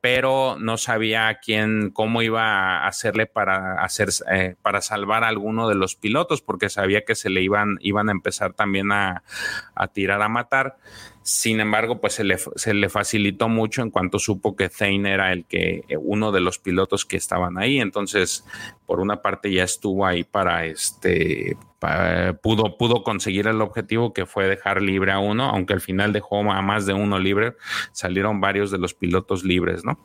[0.00, 5.68] pero no sabía quién, cómo iba a hacerle para hacer, eh, para salvar a alguno
[5.68, 9.24] de los pilotos, porque sabía que se le iban, iban a empezar también a,
[9.74, 10.76] a tirar a matar.
[11.22, 15.32] Sin embargo, pues se le, se le, facilitó mucho en cuanto supo que Thane era
[15.32, 17.80] el que, uno de los pilotos que estaban ahí.
[17.80, 18.46] Entonces,
[18.86, 21.56] por una parte ya estuvo ahí para este,
[22.42, 26.40] pudo, pudo conseguir el objetivo que fue dejar libre a uno, aunque al final dejó
[26.50, 27.54] a más de uno libre,
[27.92, 29.98] salieron varios de los pilotos libres, ¿no?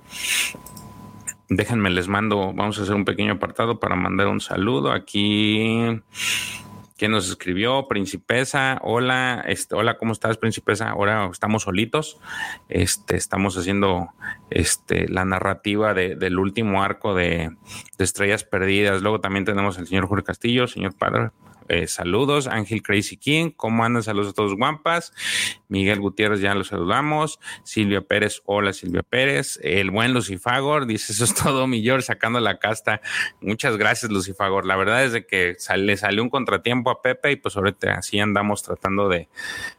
[1.50, 4.92] Déjenme, les mando, vamos a hacer un pequeño apartado para mandar un saludo.
[4.92, 6.02] Aquí
[7.04, 7.88] ¿Quién nos escribió?
[7.90, 10.90] Principesa, hola, este, hola, ¿cómo estás, Principesa?
[10.90, 12.18] Ahora estamos solitos,
[12.70, 14.10] este, estamos haciendo
[14.52, 17.50] este, la narrativa del último arco de,
[17.98, 19.02] de, Estrellas Perdidas.
[19.02, 21.32] Luego también tenemos al señor Jorge Castillo, señor Padre,
[21.68, 24.04] eh, saludos, Ángel Crazy King, ¿cómo andan?
[24.04, 25.14] Saludos a todos guampas.
[25.68, 27.40] Miguel Gutiérrez, ya los saludamos.
[27.64, 29.60] Silvia Pérez, hola Silvia Pérez.
[29.64, 33.02] El buen Lucifagor, dice, eso es todo, mi George, sacando la casta.
[33.42, 34.66] Muchas gracias, Lucifagor.
[34.66, 38.20] La verdad es de que le salió un contratiempo a Pepe y pues ahorita así
[38.20, 39.30] andamos tratando de,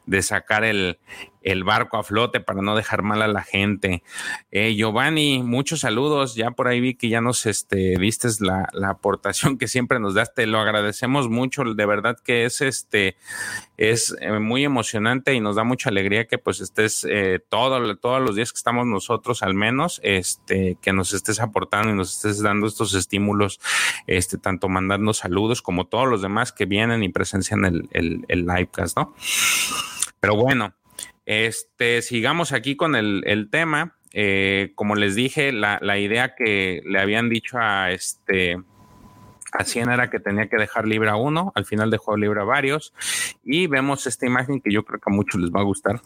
[0.07, 0.99] de sacar el,
[1.44, 4.02] el barco a flote para no dejar mal a la gente.
[4.50, 6.35] Eh, Giovanni, muchos saludos.
[6.35, 10.14] Ya por ahí vi que ya nos este, vistes la, la aportación que siempre nos
[10.14, 10.35] das.
[10.35, 11.62] Te lo agradecemos mucho.
[11.62, 13.16] De verdad que es este
[13.76, 18.22] es eh, muy emocionante y nos da mucha alegría que pues estés eh, todo, todos
[18.22, 22.42] los días que estamos nosotros al menos, este, que nos estés aportando y nos estés
[22.42, 23.61] dando estos estímulos,
[24.07, 28.46] este, tanto mandando saludos como todos los demás que vienen y presencian el, el, el
[28.46, 29.14] livecast, ¿no?
[30.20, 30.72] Pero bueno,
[31.26, 33.96] este, sigamos aquí con el, tema.
[34.12, 38.59] Eh, como les dije, la, idea que le habían dicho a este
[39.52, 42.92] a era que tenía que dejar libre a uno, al final dejó libre a varios,
[43.44, 46.00] y vemos esta imagen que yo creo que a muchos les va a gustar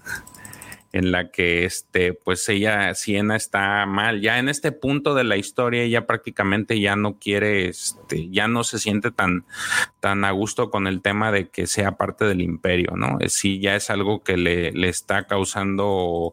[0.92, 4.20] en la que este, pues ella, Siena está mal.
[4.20, 8.64] Ya en este punto de la historia, ella prácticamente ya no quiere, este, ya no
[8.64, 9.44] se siente tan,
[10.00, 13.18] tan a gusto con el tema de que sea parte del imperio, ¿no?
[13.28, 16.32] Sí, ya es algo que le, le está causando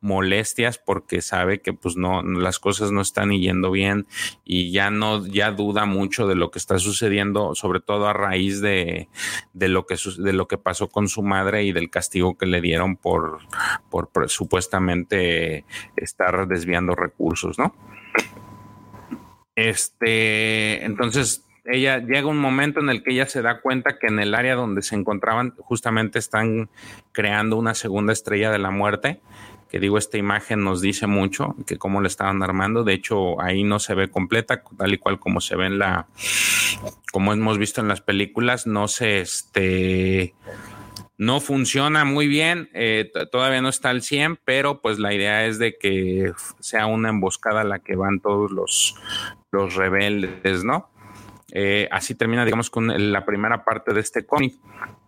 [0.00, 4.06] molestias porque sabe que pues no, las cosas no están yendo bien
[4.44, 8.60] y ya no, ya duda mucho de lo que está sucediendo, sobre todo a raíz
[8.60, 9.08] de,
[9.52, 12.60] de lo que, de lo que pasó con su madre y del castigo que le
[12.60, 13.40] dieron por
[13.94, 15.64] por supuestamente
[15.96, 17.74] estar desviando recursos, ¿no?
[19.56, 24.18] Este, entonces ella llega un momento en el que ella se da cuenta que en
[24.18, 26.68] el área donde se encontraban justamente están
[27.12, 29.20] creando una segunda estrella de la muerte
[29.74, 33.64] que digo, esta imagen nos dice mucho, que cómo le estaban armando, de hecho ahí
[33.64, 36.06] no se ve completa, tal y cual como se ve en la,
[37.10, 40.32] como hemos visto en las películas, no se, este,
[41.16, 45.58] no funciona muy bien, eh, todavía no está al 100, pero pues la idea es
[45.58, 48.96] de que sea una emboscada a la que van todos los,
[49.52, 50.90] los rebeldes, ¿no?
[51.52, 54.56] Eh, así termina, digamos, con la primera parte de este cómic,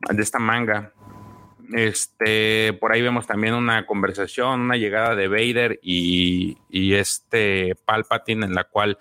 [0.08, 0.92] de esta manga.
[1.72, 8.54] Este, por ahí vemos también una conversación, una llegada de Vader y, este Palpatine en
[8.54, 8.98] la cual,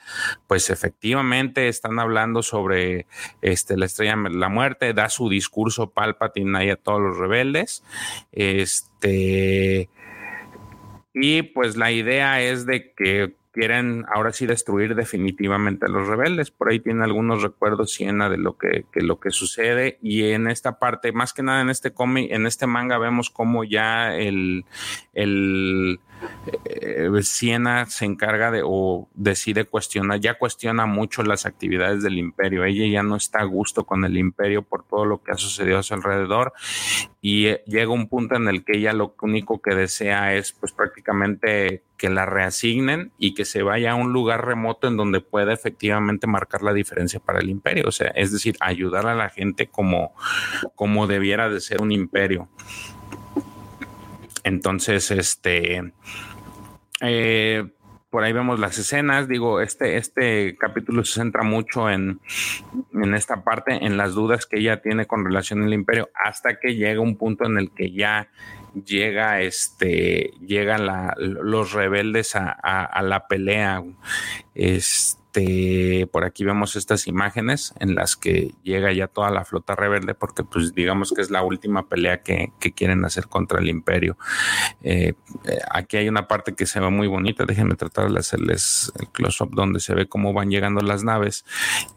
[0.48, 3.06] pues efectivamente están hablando sobre
[3.42, 7.84] este, la estrella de la muerte, da su discurso Palpatine ahí a todos los rebeldes.
[8.32, 9.90] Este,
[11.14, 16.52] y pues la idea es de que quieren ahora sí destruir definitivamente a los rebeldes.
[16.52, 20.78] Por ahí tiene algunos recuerdos Siena de lo que, lo que sucede y en esta
[20.78, 24.66] parte, más que nada en este cómic, en este manga vemos como ya el,
[25.14, 26.02] el
[26.66, 32.64] eh, Siena se encarga de o decide cuestionar, ya cuestiona mucho las actividades del imperio.
[32.64, 35.80] Ella ya no está a gusto con el imperio por todo lo que ha sucedido
[35.80, 36.54] a su alrededor
[37.22, 40.74] y eh, llega un punto en el que ella lo único que desea es pues
[40.74, 45.54] prácticamente que la reasignen y que se vaya a un lugar remoto en donde pueda
[45.54, 47.86] efectivamente marcar la diferencia para el imperio.
[47.88, 50.14] O sea, es decir, ayudar a la gente como,
[50.76, 52.50] como debiera de ser un imperio.
[54.46, 55.92] Entonces, este,
[57.02, 57.68] eh,
[58.12, 59.28] por ahí vemos las escenas.
[59.28, 62.22] Digo, este, este capítulo se centra mucho en,
[62.94, 66.76] en esta parte, en las dudas que ella tiene con relación al imperio, hasta que
[66.76, 68.30] llega un punto en el que ya
[68.86, 70.86] llega este llegan
[71.18, 73.82] los rebeldes a, a, la pelea
[74.54, 79.76] este este, por aquí vemos estas imágenes en las que llega ya toda la flota
[79.76, 84.18] rebelde, porque pues digamos que es la última pelea que, quieren hacer contra el imperio.
[84.82, 85.14] Eh,
[85.46, 89.08] eh, aquí hay una parte que se ve muy bonita, déjenme tratar de hacerles el
[89.10, 91.46] close-up donde se ve cómo van llegando las naves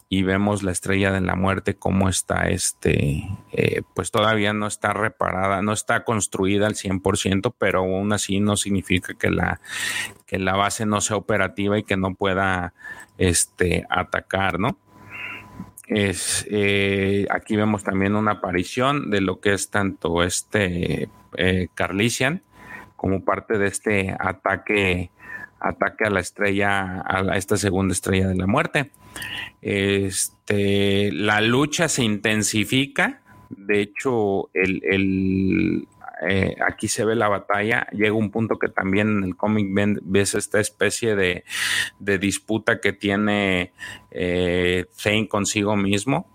[0.09, 4.92] y vemos la estrella de la muerte, cómo está este, eh, pues todavía no está
[4.92, 9.61] reparada, no está construida al 100%, pero aún así no significa que la,
[10.28, 12.74] que la base no sea operativa y que no pueda
[13.16, 14.78] este, atacar, ¿no?
[15.88, 22.42] Es, eh, aquí vemos también una aparición de lo que es tanto este eh, Carlisian
[22.94, 25.10] como parte de este ataque,
[25.60, 28.90] ataque a la estrella, a, esta segunda estrella de la muerte.
[29.62, 33.22] Este, la lucha se intensifica.
[33.48, 35.88] De hecho, el,
[36.26, 39.68] eh, aquí se ve la batalla, llega un punto que también en el cómic
[40.02, 41.44] ves esta especie de,
[42.18, 43.72] disputa que tiene
[44.11, 46.26] eh, Zane consigo mismo.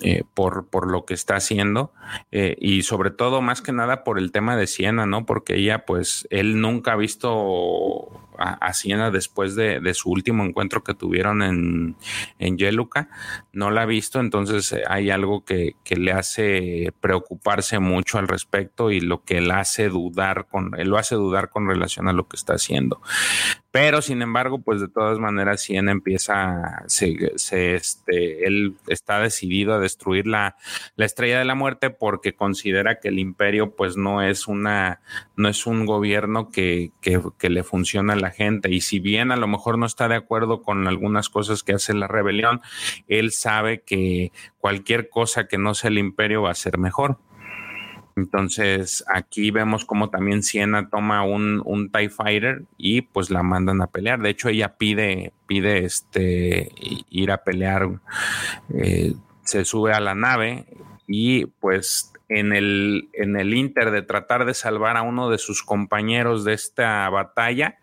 [0.00, 1.92] Eh, por, por, lo que está haciendo
[2.30, 5.26] eh, y sobre todo más que nada por el tema de Siena, ¿no?
[5.26, 10.94] Porque ella pues él nunca ha visto a, Siena después de, su último encuentro que
[10.94, 11.96] tuvieron en,
[12.38, 13.08] en Yeluca.
[13.52, 18.90] No la ha visto, entonces eh, hay algo que, le hace preocuparse mucho al respecto
[18.90, 22.36] y lo que le hace dudar con, lo hace dudar con relación a lo que
[22.36, 23.00] está haciendo.
[23.70, 27.32] Pero sin embargo, pues de todas maneras, Siena empieza, se,
[27.74, 30.56] este, él está decidido a destruir la,
[30.96, 35.00] la, estrella de la muerte porque considera que el imperio, pues no es una,
[35.36, 38.70] no es un gobierno que, que, que le funciona a la gente.
[38.70, 41.94] Y si bien a lo mejor no está de acuerdo con algunas cosas que hace
[41.94, 42.60] la rebelión,
[43.06, 47.18] él sabe que cualquier cosa que no sea el imperio va a ser mejor.
[48.18, 53.80] Entonces aquí vemos como también Siena toma un, un, TIE Fighter y pues la mandan
[53.80, 54.20] a pelear.
[54.20, 56.72] De hecho, ella pide, pide este,
[57.10, 58.00] ir a pelear.
[58.74, 59.14] Eh,
[59.44, 60.66] se sube a la nave
[61.06, 65.62] y pues en el, en el inter de tratar de salvar a uno de sus
[65.62, 67.78] compañeros de esta batalla,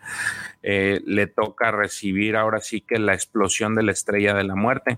[0.61, 4.97] eh, le toca recibir ahora sí que la explosión de la estrella de la muerte.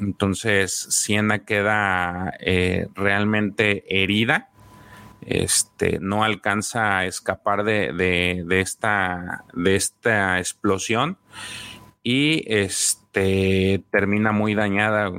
[0.00, 4.48] Entonces, Siena queda eh, realmente herida.
[5.24, 11.16] Este, no alcanza a escapar de, esta, de esta explosión
[12.02, 15.12] y este, termina muy dañada.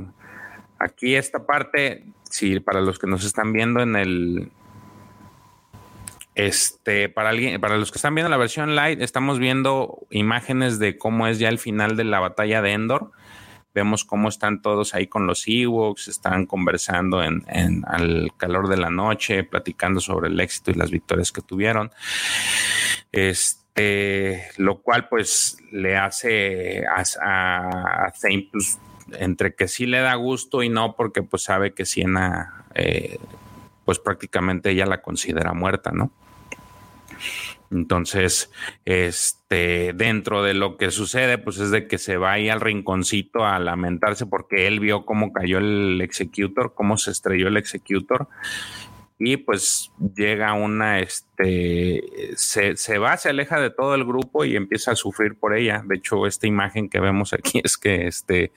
[0.78, 2.04] Aquí esta parte,
[2.34, 4.52] si para los que nos están viendo en el,
[6.34, 10.98] este, para alguien, para los que están viendo la versión light, estamos viendo imágenes de
[10.98, 13.12] cómo es ya el final de la batalla de Endor
[13.74, 17.44] vemos cómo están todos ahí con los Ewoks, están conversando en,
[17.88, 21.92] al calor de la noche, platicando sobre el éxito y las victorias que tuvieron.
[23.12, 28.14] Este, lo cual pues le hace a, a,
[28.52, 28.80] pues,
[29.12, 33.20] entre que sí le da gusto y no, porque pues sabe que Siena, eh,
[33.86, 36.12] pues prácticamente ella la considera muerta, ¿no?
[37.72, 38.52] Entonces,
[38.86, 43.46] este, dentro de lo que sucede, pues es de que se va ahí al rinconcito
[43.46, 48.28] a lamentarse porque él vio cómo cayó el executor, cómo se estrelló el executor.
[49.26, 52.04] Y pues llega una, este,
[52.36, 55.82] se, se, va, se aleja de todo el grupo y empieza a sufrir por ella.
[55.86, 58.52] De hecho, esta imagen que vemos aquí es que este,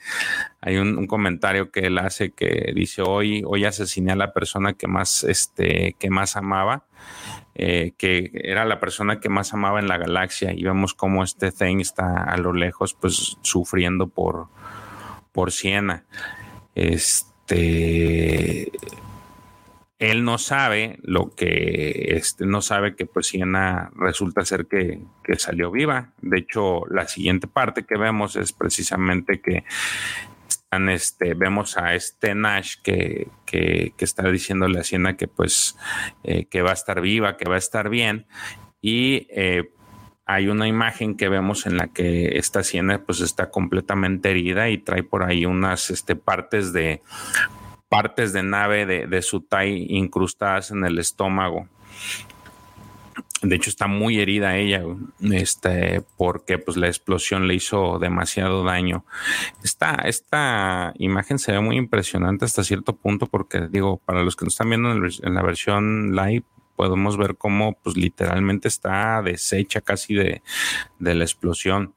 [0.59, 4.87] hay un, comentario que él hace que dice hoy, hoy asesiné a la persona que
[4.87, 6.83] más, este, que más amaba
[7.55, 11.51] eh, que era la persona que más amaba en la galaxia y vemos cómo este
[11.51, 14.49] Thing está a lo lejos pues sufriendo por,
[15.31, 16.05] por Siena.
[16.75, 18.71] Este
[19.99, 25.39] él no sabe lo que este, no sabe que pues Siena resulta ser que, que,
[25.39, 26.13] salió viva.
[26.21, 29.63] De hecho, la siguiente parte que vemos es precisamente que
[30.89, 33.27] este, vemos a este Nash que,
[33.97, 35.77] está diciéndole a Siena que pues
[36.23, 38.27] eh, que va a estar viva, que va a estar bien.
[38.81, 39.71] Y eh,
[40.25, 44.77] hay una imagen que vemos en la que esta Siena pues está completamente herida y
[44.77, 47.01] trae por ahí unas este, partes de
[47.89, 51.67] partes de nave de, de su TIE incrustadas en el estómago.
[53.41, 54.83] De hecho, está muy herida ella,
[55.21, 59.05] este, porque pues la explosión le hizo demasiado daño.
[59.63, 64.45] Esta, esta imagen se ve muy impresionante hasta cierto punto, porque digo, para los que
[64.45, 70.15] nos están viendo en, la versión live, podemos ver cómo pues literalmente está deshecha casi
[70.15, 70.41] de,
[70.97, 71.93] de la explosión.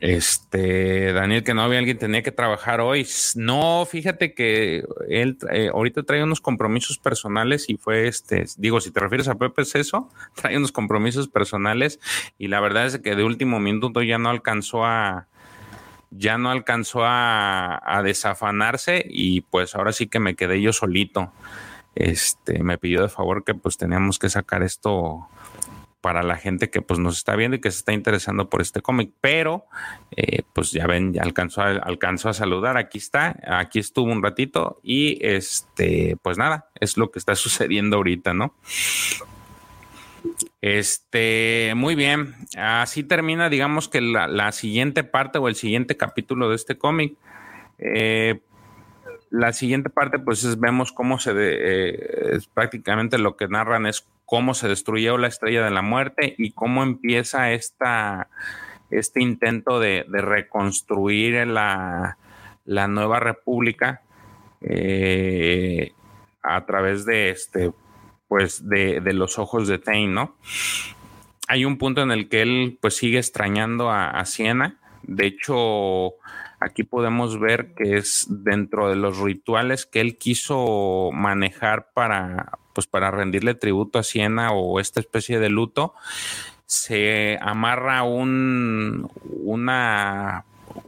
[0.00, 3.06] Este, Daniel, que no había alguien tenía que trabajar hoy.
[3.34, 8.90] No, fíjate que él eh, ahorita trae unos compromisos personales y fue este, digo, si
[8.90, 12.00] te refieres a Pepe es eso, trae unos compromisos personales
[12.38, 15.28] y la verdad es que de último minuto ya no alcanzó a,
[16.10, 21.30] ya no alcanzó a, a desafanarse y pues ahora sí que me quedé yo solito.
[21.94, 25.28] Este, me pidió de favor que pues teníamos que sacar esto
[26.00, 28.80] para la gente que pues nos está viendo y que se está interesando por este
[28.80, 29.66] cómic, pero
[30.16, 34.22] eh, pues ya ven, ya alcanzó a, alcanzó a saludar, aquí está, aquí estuvo un
[34.22, 38.54] ratito y este, pues nada, es lo que está sucediendo ahorita, ¿no?
[40.60, 46.56] Este, muy bien, así termina, digamos que la, siguiente parte o el siguiente capítulo de
[46.56, 47.14] este cómic.
[47.78, 48.40] Eh,
[49.30, 54.68] la siguiente parte, pues vemos cómo se, eh, prácticamente lo que narran es cómo se
[54.68, 58.28] destruyó la estrella de la muerte y cómo empieza esta,
[58.88, 62.16] este intento de, reconstruir la,
[62.64, 64.02] nueva república
[64.60, 65.94] eh,
[66.44, 67.72] a través de este
[68.28, 70.36] pues de, los ojos de Tain, ¿no?
[71.48, 74.78] Hay un punto en el que él pues sigue extrañando a, a Siena.
[75.02, 76.14] De hecho,
[76.60, 82.86] aquí podemos ver que es dentro de los rituales que él quiso manejar para, pues
[82.86, 85.94] para rendirle tributo a Siena o esta especie de luto,
[86.66, 89.10] se amarra un,
[89.42, 90.44] una,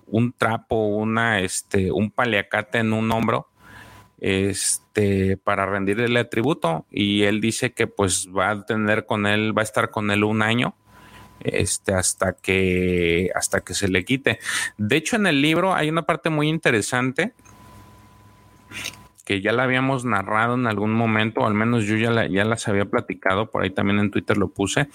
[0.06, 3.48] un trapo, una, este, un paliacate en un hombro
[4.20, 9.62] este, para rendirle tributo y él dice que pues va a tener con él, va
[9.62, 10.76] a estar con él un año
[11.40, 14.38] este, hasta que hasta que se le quite.
[14.78, 17.34] De hecho, en el libro hay una parte muy interesante
[19.24, 22.68] que ya la habíamos narrado en algún momento, o al menos yo ya, ya las
[22.68, 24.88] había platicado, por ahí también en Twitter lo puse,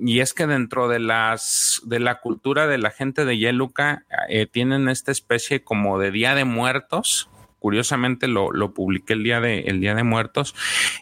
[0.00, 4.46] y es que dentro de las de la cultura de la gente de Yeluca eh,
[4.46, 7.28] tienen esta especie como de Día de Muertos,
[7.64, 10.54] curiosamente lo, publiqué el día, de, el día de muertos,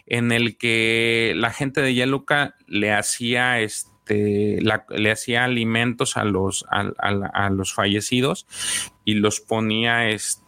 [0.05, 6.65] en el que la gente de Yeluca le hacía este, le hacía alimentos a los,
[6.69, 8.47] a, los fallecidos
[9.03, 10.42] y los ponía, este,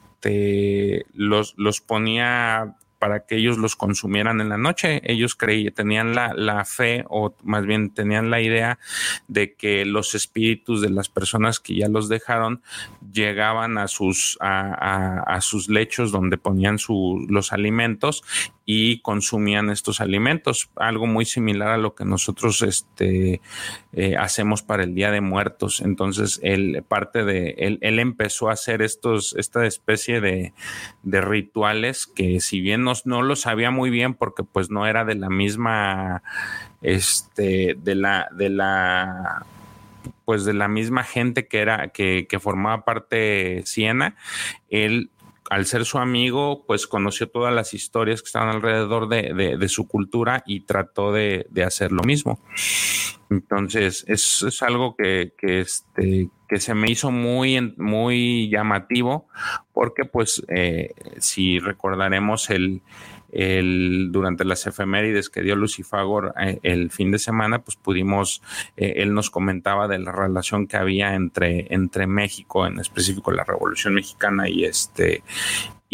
[1.13, 4.99] los, los ponía para que ellos los consumieran en la noche.
[5.03, 8.80] Ellos creían, tenían la, fe o más bien tenían la idea
[9.28, 12.63] de que los espíritus de las personas que ya los dejaron
[13.13, 16.78] llegaban a sus, a, sus lechos donde ponían
[17.30, 18.24] los alimentos
[18.66, 23.41] y consumían estos alimentos, algo muy similar a lo que nosotros este,
[23.93, 25.82] eh, hacemos para el Día de Muertos.
[25.82, 30.53] Entonces, él, parte de, él, él empezó a hacer estos, esta especie de,
[31.03, 35.05] de rituales que si bien no, no lo sabía muy bien porque pues no era
[35.05, 36.24] de la misma,
[36.82, 39.45] este, de la, de la
[40.26, 44.16] pues de la misma gente que era que, que formaba parte Siena,
[44.70, 45.11] él
[45.49, 50.43] al ser su amigo, pues conoció todas las historias que estaban alrededor de, su cultura
[50.45, 52.39] y trató de, hacer lo mismo.
[53.29, 59.27] Entonces, es, es algo que, este, que se me hizo muy, muy llamativo,
[59.73, 62.81] porque pues eh, si recordaremos el,
[63.36, 68.41] el, durante las efemérides que dio Lucifagor eh, el fin de semana, pues pudimos,
[68.77, 73.43] eh, él nos comentaba de la relación que había entre, entre México, en específico la
[73.43, 75.23] Revolución Mexicana y este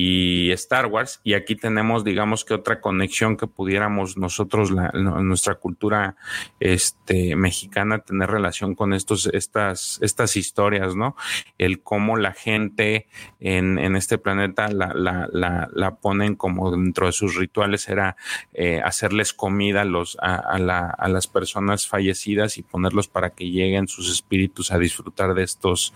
[0.03, 1.21] y Star Wars.
[1.23, 6.15] Y aquí tenemos, digamos que otra conexión que pudiéramos nosotros, la, nuestra cultura
[6.59, 11.15] este, mexicana, tener relación con estos, estas, estas historias, ¿no?
[11.59, 13.07] El cómo la gente
[13.39, 18.15] en, en este planeta la, la, la, ponen como dentro de sus rituales era
[18.53, 23.87] eh, hacerles comida a, los, a, a las personas fallecidas y ponerlos para que lleguen
[23.87, 25.93] sus espíritus a disfrutar de estos,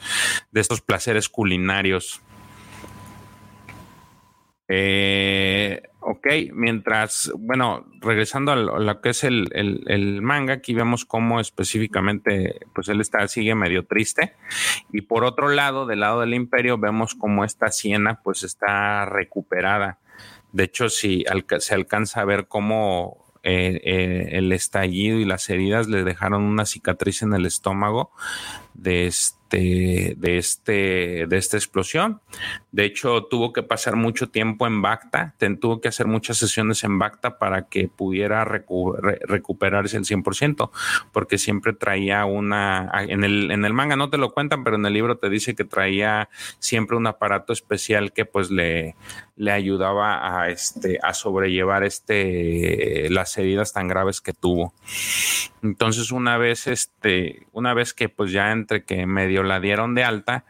[0.52, 2.22] de estos placeres culinarios.
[4.68, 12.60] Eh, ok, mientras, bueno, regresando a lo, que es el, manga, aquí vemos cómo específicamente,
[12.74, 14.34] pues él está, sigue medio triste.
[14.92, 20.00] Y por otro lado, del lado del imperio, vemos cómo esta siena, pues está recuperada.
[20.52, 21.26] De hecho, si
[21.60, 26.66] se alcanza a ver cómo eh, eh, el estallido y las heridas le dejaron una
[26.66, 28.12] cicatriz en el estómago
[28.74, 32.22] de este de, este, de esta explosión.
[32.72, 37.00] De hecho, tuvo que pasar mucho tiempo en Bacta, tuvo que hacer muchas sesiones en
[37.00, 40.70] Bacta para que pudiera recuperarse el 100%,
[41.12, 44.86] porque siempre traía una, en el, en el manga no te lo cuentan, pero en
[44.86, 46.30] el libro te dice que traía
[46.60, 48.96] siempre un aparato especial que pues le,
[49.36, 54.74] le ayudaba a, este, a sobrellevar este, las heridas tan graves que tuvo.
[55.62, 60.04] Entonces, una vez, este, una vez que pues ya entre que medio la dieron de
[60.04, 60.46] alta,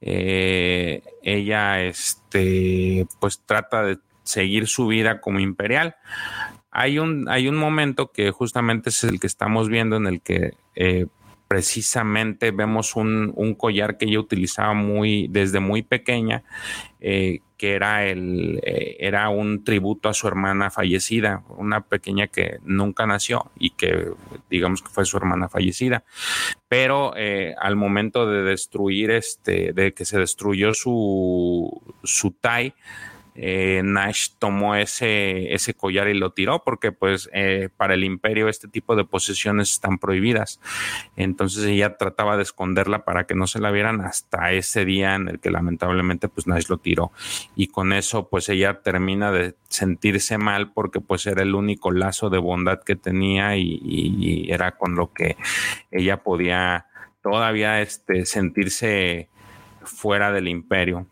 [0.00, 5.96] eh, ella, este, pues trata de seguir su vida como imperial.
[6.70, 10.54] Hay un, hay un momento que justamente es el que estamos viendo en el que
[10.74, 11.06] eh,
[11.48, 16.44] precisamente vemos un, un, collar que ella utilizaba muy, desde muy pequeña,
[16.98, 22.58] eh, que era, el, eh, era un tributo a su hermana fallecida, una pequeña que
[22.64, 24.08] nunca nació y que
[24.50, 26.02] digamos que fue su hermana fallecida.
[26.66, 32.74] Pero eh, al momento de destruir, este, de que se destruyó su, su Tai,
[33.34, 38.48] eh, Nash tomó ese, ese collar y lo tiró porque pues eh, para el imperio
[38.48, 40.60] este tipo de posesiones están prohibidas.
[41.16, 45.28] Entonces ella trataba de esconderla para que no se la vieran hasta ese día en
[45.28, 47.12] el que lamentablemente pues Nash lo tiró.
[47.56, 52.30] Y con eso pues ella termina de sentirse mal porque pues era el único lazo
[52.30, 55.36] de bondad que tenía y, y era con lo que
[55.90, 56.86] ella podía
[57.22, 59.28] todavía este, sentirse
[59.84, 61.06] fuera del imperio.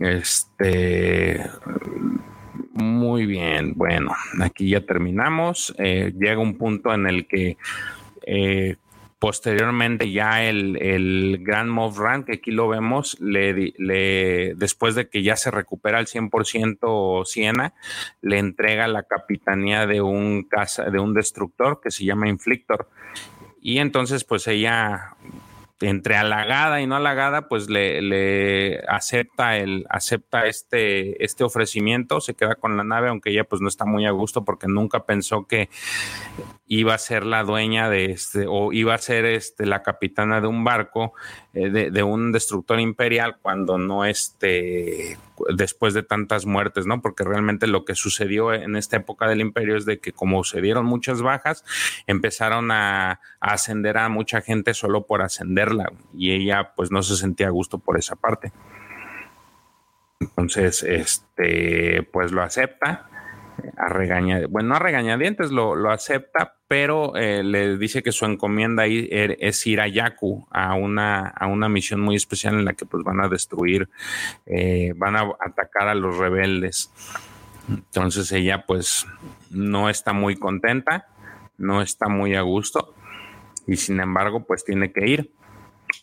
[0.00, 1.44] Este.
[2.72, 5.74] Muy bien, bueno, aquí ya terminamos.
[5.78, 7.56] Eh, llega un punto en el que
[8.24, 8.76] eh,
[9.18, 15.08] posteriormente ya el, el Grand Moff Rand, que aquí lo vemos, le, le, después de
[15.08, 17.74] que ya se recupera al 100% Siena,
[18.20, 22.88] le entrega la capitanía de un, casa, de un destructor que se llama Inflictor.
[23.60, 25.16] Y entonces pues ella
[25.80, 32.34] entre halagada y no halagada, pues le, le, acepta el, acepta este, este ofrecimiento, se
[32.34, 35.46] queda con la nave, aunque ella pues no está muy a gusto porque nunca pensó
[35.46, 35.68] que
[36.66, 40.48] iba a ser la dueña de este, o iba a ser este, la capitana de
[40.48, 41.12] un barco,
[41.54, 45.16] eh, de, de, un destructor imperial, cuando no este,
[45.54, 47.00] después de tantas muertes, ¿no?
[47.00, 50.60] Porque realmente lo que sucedió en esta época del imperio es de que como se
[50.60, 51.64] dieron muchas bajas,
[52.06, 57.16] empezaron a, a ascender a mucha gente solo por ascenderla y ella pues no se
[57.16, 58.52] sentía a gusto por esa parte.
[60.20, 63.08] Entonces, este, pues lo acepta
[63.76, 68.24] a regañadientes, bueno, no a regañadientes, lo, lo acepta, pero eh, le dice que su
[68.24, 72.74] encomienda er, es ir a Yaku, a una, a una misión muy especial en la
[72.74, 73.88] que pues van a destruir,
[74.46, 76.92] eh, van a atacar a los rebeldes.
[77.68, 79.06] Entonces ella pues
[79.50, 81.08] no está muy contenta,
[81.56, 82.94] no está muy a gusto
[83.66, 85.32] y sin embargo pues tiene que ir.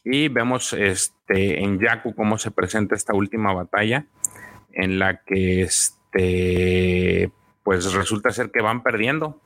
[0.04, 4.06] Y vemos este, en Yaku cómo se presenta esta última batalla
[4.72, 7.32] en la que este,
[7.66, 9.42] pues resulta ser que van perdiendo.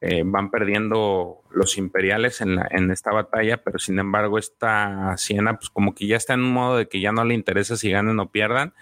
[0.00, 5.56] Eh, van perdiendo los imperiales en, la, en, esta batalla, pero sin embargo esta Siena
[5.56, 7.90] pues como que ya está en un modo de que ya no le interesa si
[7.90, 8.74] ganan o pierdan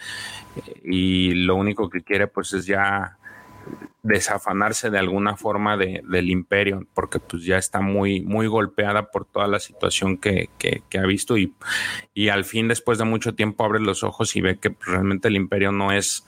[0.82, 3.18] y lo único que quiere pues es ya
[4.02, 9.24] desafanarse de alguna forma de, del imperio, porque pues ya está muy, muy golpeada por
[9.26, 11.54] toda la situación que, que, que, ha visto y,
[12.12, 15.28] y al fin después de mucho tiempo abre los ojos y ve que pues, realmente
[15.28, 16.26] el imperio no es,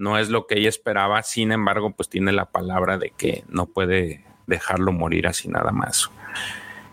[0.00, 3.66] no es lo que ella esperaba, sin embargo pues tiene la palabra de que no
[3.66, 6.10] puede dejarlo morir así nada más.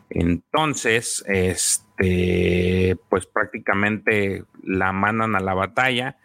[0.10, 6.18] Entonces, este, pues prácticamente la mandan a la batalla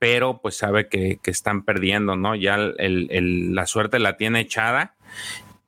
[0.00, 2.34] pero pues sabe que, que están perdiendo, ¿no?
[2.34, 4.94] Ya el, el, la suerte la tiene echada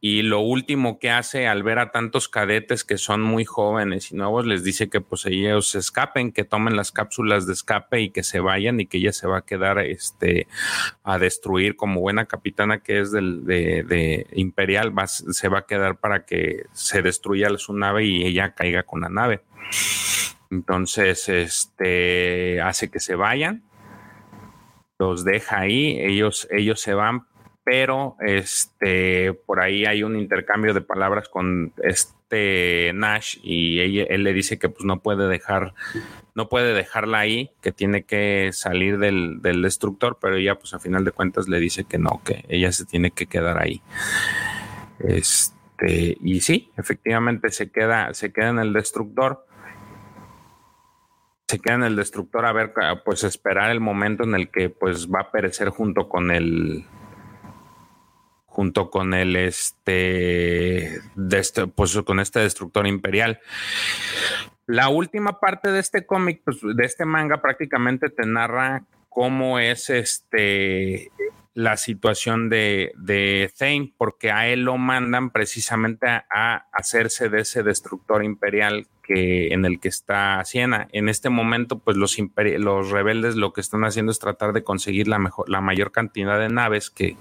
[0.04, 4.16] y lo último que hace al ver a tantos cadetes que son muy jóvenes y
[4.16, 8.10] nuevos les dice que pues ellos se escapen, que tomen las cápsulas de escape y
[8.10, 10.48] que se vayan y que ella se va a quedar este
[11.04, 15.66] a destruir como buena capitana que es del, de, de Imperial va, se va a
[15.66, 19.42] quedar para que se destruya su nave y ella caiga con la nave.
[20.50, 23.62] Entonces, este hace que se vayan
[25.02, 27.26] los deja ahí, ellos, ellos se van,
[27.64, 34.32] pero este, por ahí hay un intercambio de palabras con este Nash y él le
[34.32, 35.74] dice que pues no puede dejar,
[36.34, 40.78] no puede dejarla ahí, que tiene que salir del, del destructor, pero ella pues a
[40.78, 43.82] final de cuentas le dice que no, que ella se tiene que quedar ahí.
[44.98, 49.46] Este, y sí, efectivamente se queda, se queda en el destructor
[51.52, 52.72] se queda en el destructor a ver,
[53.04, 56.86] pues esperar el momento en el que pues va a perecer junto con el
[58.52, 61.00] junto con el este,
[61.32, 63.40] este pues con este destructor imperial.
[64.66, 69.88] La última parte de este cómic, pues, de este manga, prácticamente te narra cómo es
[69.88, 71.10] este
[71.54, 77.62] la situación de, de Thane, porque a él lo mandan precisamente a hacerse de ese
[77.62, 80.88] destructor imperial en el que está Siena.
[80.92, 82.16] En este momento, pues los,
[82.58, 86.38] los rebeldes lo que están haciendo es tratar de conseguir la, mejor, la mayor cantidad
[86.38, 87.16] de naves que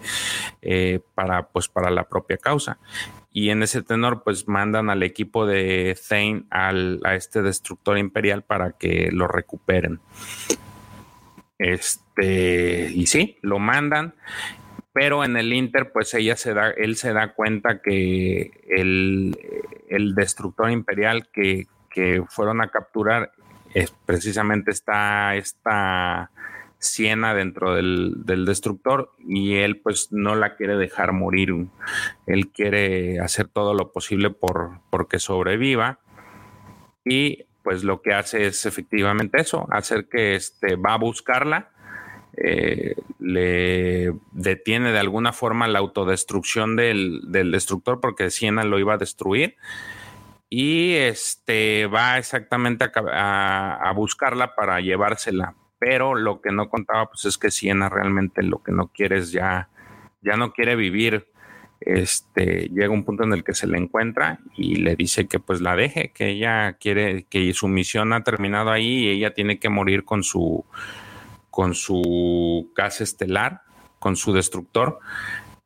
[0.62, 2.78] eh, para, pues, para la propia causa.
[3.32, 8.44] Y en ese tenor, pues mandan al equipo de Thane al, a este destructor imperial
[8.44, 10.00] para que lo recuperen.
[11.58, 14.16] Este, y sí, lo mandan
[14.94, 19.38] pero en el Inter, pues ella se da, él se da cuenta que el,
[19.90, 23.32] el destructor imperial que, que, fueron a capturar
[23.74, 26.32] es precisamente está esta
[26.78, 31.68] Siena dentro del, del, destructor y él pues no la quiere dejar morir.
[32.26, 36.00] Él quiere hacer todo lo posible por porque sobreviva
[37.06, 41.70] y pues lo que hace es efectivamente eso, hacer que este va a buscarla
[42.38, 48.94] eh, le detiene de alguna forma la autodestrucción del, del, destructor porque Siena lo iba
[48.94, 49.58] a destruir
[50.54, 57.38] y este va exactamente a, buscarla para llevársela pero lo que no contaba pues es
[57.38, 59.70] que Siena realmente lo que no quiere es ya
[60.22, 61.30] ya no quiere vivir
[61.80, 65.62] este llega un punto en el que se le encuentra y le dice que pues
[65.62, 69.70] la deje que ella quiere que su misión ha terminado ahí y ella tiene que
[69.70, 70.66] morir con su
[71.52, 73.62] con su casa estelar,
[74.00, 75.00] con su destructor.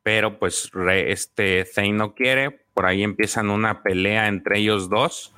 [0.06, 5.34] Pero pues este Zane no quiere, por ahí empiezan una pelea entre ellos dos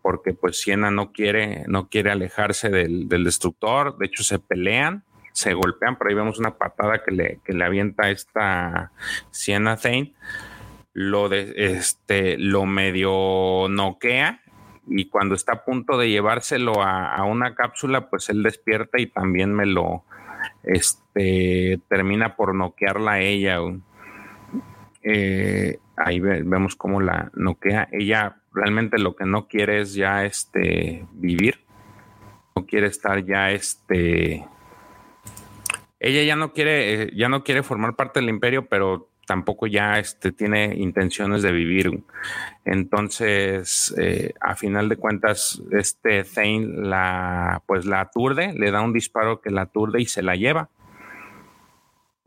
[0.00, 5.52] porque pues Siena no quiere, no quiere alejarse del, destructor, de hecho se pelean, se
[5.52, 8.92] golpean, por ahí vemos una patada que le, que le avienta esta
[9.30, 10.14] Siena Thane,
[10.94, 14.40] lo de este, lo medio noquea
[14.86, 19.52] y cuando está a punto de llevárselo a, una cápsula, pues él despierta y también
[19.52, 20.04] me lo
[20.62, 23.58] este, termina por noquearla a ella.
[25.02, 27.88] Eh, ahí vemos cómo la noquea.
[27.92, 31.60] Ella realmente lo que no quiere es ya este vivir,
[32.56, 34.44] no quiere estar ya este
[36.00, 39.98] ella ya no quiere eh, ya no quiere formar parte del imperio, pero tampoco ya
[39.98, 42.02] este tiene intenciones de vivir.
[42.64, 48.92] Entonces, eh, a final de cuentas, este Thane la pues la aturde, le da un
[48.92, 50.70] disparo que la aturde y se la lleva.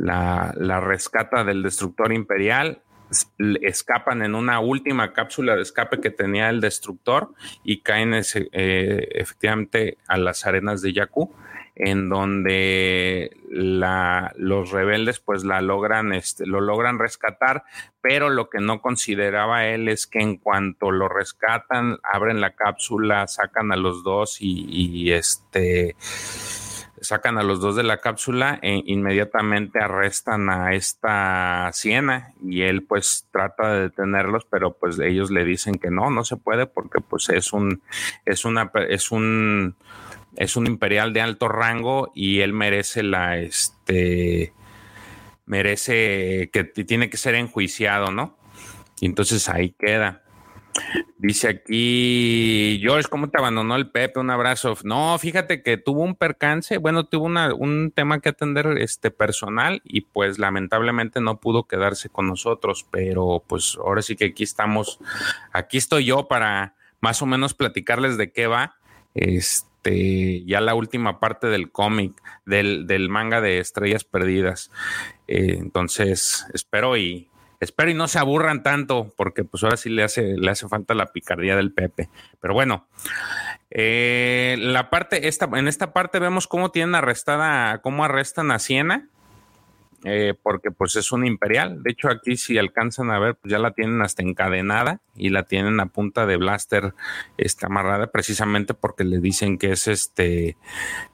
[0.01, 2.81] La, la rescata del destructor imperial
[3.61, 7.33] escapan en una última cápsula de escape que tenía el destructor
[7.63, 11.33] y caen eh, efectivamente a las arenas de Yaku
[11.75, 17.63] en donde los rebeldes pues la logran, este, lo logran rescatar,
[18.01, 23.27] pero lo que no consideraba él es que en cuanto lo rescatan, abren la cápsula,
[23.27, 25.95] sacan a los dos y este
[27.01, 32.83] sacan a los dos de la cápsula e inmediatamente arrestan a esta Siena y él
[32.83, 37.01] pues trata de detenerlos, pero pues ellos le dicen que no, no se puede porque
[37.01, 37.81] pues es un
[38.25, 39.75] es una es un
[40.37, 44.53] es un imperial de alto rango y él merece la este
[45.45, 48.37] merece que tiene que ser enjuiciado, ¿no?
[49.01, 50.20] Y entonces ahí queda.
[51.17, 54.19] Dice aquí, George, ¿cómo te abandonó el Pepe?
[54.19, 54.75] Un abrazo.
[54.83, 60.01] No, fíjate que tuvo un percance, bueno, tuvo un tema que atender este personal y
[60.01, 64.99] pues lamentablemente no pudo quedarse con nosotros, pero pues ahora sí que aquí estamos,
[65.51, 68.75] aquí estoy yo para más o menos platicarles de qué va.
[69.13, 72.13] Este, ya la última parte del cómic,
[72.45, 74.71] del, del, manga de Estrellas Perdidas.
[75.27, 77.30] Eh, entonces, espero y
[77.61, 80.95] Espero y no se aburran tanto, porque pues ahora sí le hace, le hace falta
[80.95, 82.09] la picardía del Pepe.
[82.39, 82.87] Pero bueno,
[83.69, 89.09] eh, la parte, esta, en esta parte vemos cómo tienen arrestada, cómo arrestan a Siena,
[90.03, 91.83] eh, porque pues es un imperial.
[91.83, 95.43] De hecho, aquí si alcanzan a ver, pues ya la tienen hasta encadenada y la
[95.43, 96.95] tienen a punta de blaster
[97.37, 100.57] está amarrada precisamente porque le dicen que es este,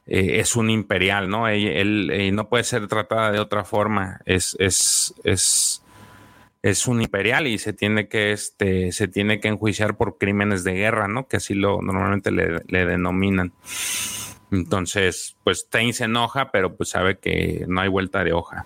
[0.06, 1.50] eh, es un imperial, ¿no?
[1.50, 4.22] Él, no puede ser tratada de otra forma.
[4.26, 5.84] Es, es, es
[6.70, 10.74] es un imperial y se tiene que este se tiene que enjuiciar por crímenes de
[10.74, 11.28] guerra, ¿no?
[11.28, 13.54] Que así lo normalmente le, denominan.
[14.52, 18.66] Entonces, pues Tain se enoja, pero pues sabe que no hay vuelta de hoja.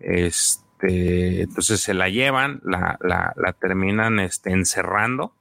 [0.00, 5.32] Este, entonces se la llevan, la, la, la terminan este, encerrando.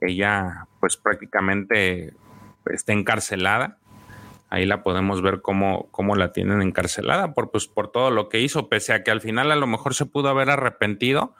[0.00, 2.14] Ella, pues prácticamente
[2.66, 3.78] está encarcelada
[4.54, 8.40] Ahí la podemos ver cómo, cómo la tienen encarcelada por, pues, por todo lo que
[8.40, 11.34] hizo, pese a que al final a lo mejor se pudo haber arrepentido,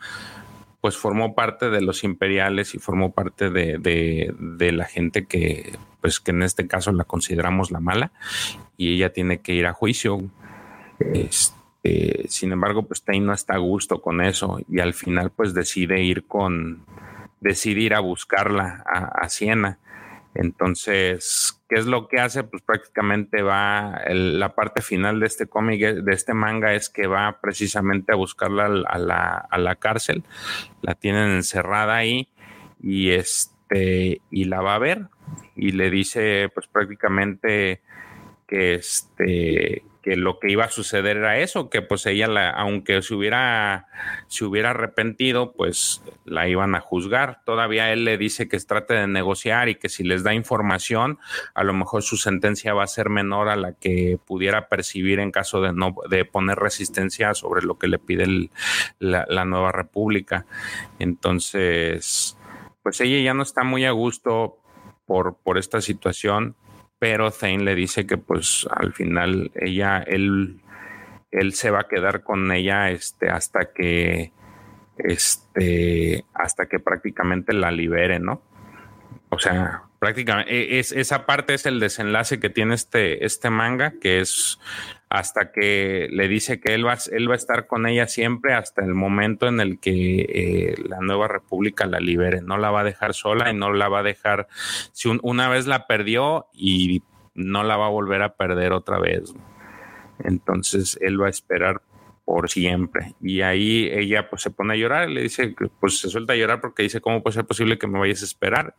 [0.80, 6.32] pues formó parte de los imperiales y formó parte de, la gente que, pues que
[6.32, 8.10] en este caso la consideramos la mala
[8.76, 10.20] y ella tiene que ir a juicio.
[10.98, 15.54] Este, sin embargo, pues Tain no está a gusto con eso y al final pues
[15.54, 16.84] decide ir con,
[17.38, 19.78] decide ir a buscarla a, a Siena.
[20.34, 22.42] Entonces, ¿qué es lo que hace?
[22.42, 27.38] Pues prácticamente va, la parte final de este cómic, de este manga, es que va
[27.40, 30.24] precisamente a buscarla a la, a la cárcel,
[30.82, 32.28] la tienen encerrada ahí
[32.82, 35.08] y este, y la va a ver
[35.56, 37.80] y le dice pues prácticamente
[38.46, 43.00] que este, que lo que iba a suceder era eso, que pues ella, la, aunque
[43.00, 43.86] se hubiera,
[44.28, 47.40] se hubiera arrepentido, pues la iban a juzgar.
[47.46, 51.18] Todavía él le dice que trate de negociar y que si les da información,
[51.54, 55.30] a lo mejor su sentencia va a ser menor a la que pudiera percibir en
[55.30, 58.50] caso de no de poner resistencia sobre lo que le pide
[58.98, 60.44] la, la nueva república.
[60.98, 62.36] Entonces,
[62.82, 64.58] pues ella ya no está muy a gusto
[65.06, 66.56] por, por esta situación
[66.98, 70.60] pero Zane le dice que pues al final ella, él,
[71.30, 74.32] él se va a quedar con ella este, hasta que
[74.98, 78.42] este, hasta que prácticamente la libere, ¿no?
[79.28, 83.94] O sea, prácticamente e, es, esa parte es el desenlace que tiene este, este manga,
[84.00, 84.58] que es
[85.14, 88.84] hasta que le dice que él va, él va a estar con ella siempre hasta
[88.84, 92.42] el momento en el que eh, la nueva república la libere.
[92.42, 94.48] No la va a dejar sola y no la va a dejar,
[94.90, 99.32] si una vez la perdió y no la va a volver a perder otra vez.
[100.18, 101.80] Entonces él va a esperar
[102.24, 103.14] por siempre.
[103.20, 106.60] Y ahí ella pues se pone a llorar, le dice, pues se suelta a llorar
[106.60, 108.74] porque dice, ¿cómo puede ser posible que me vayas a esperar?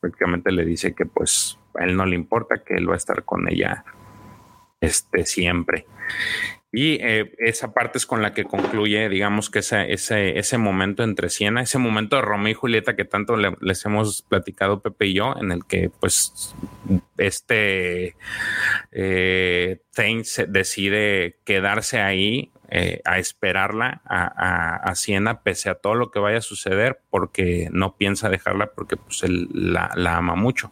[0.00, 3.24] Prácticamente le dice que pues a él no le importa, que él va a estar
[3.24, 3.84] con ella
[4.80, 5.86] este, siempre.
[6.70, 11.02] Y eh, esa parte es con la que concluye, digamos que ese, ese, ese momento
[11.02, 15.14] entre Siena, ese momento de Romeo y Julieta que tanto les hemos platicado Pepe y
[15.14, 16.54] yo, en el que pues
[17.16, 18.16] este
[18.92, 19.80] eh,
[20.46, 26.38] decide quedarse ahí eh, a esperarla a, a, Siena pese a todo lo que vaya
[26.38, 30.70] a suceder porque no piensa dejarla porque pues él la, la, ama mucho.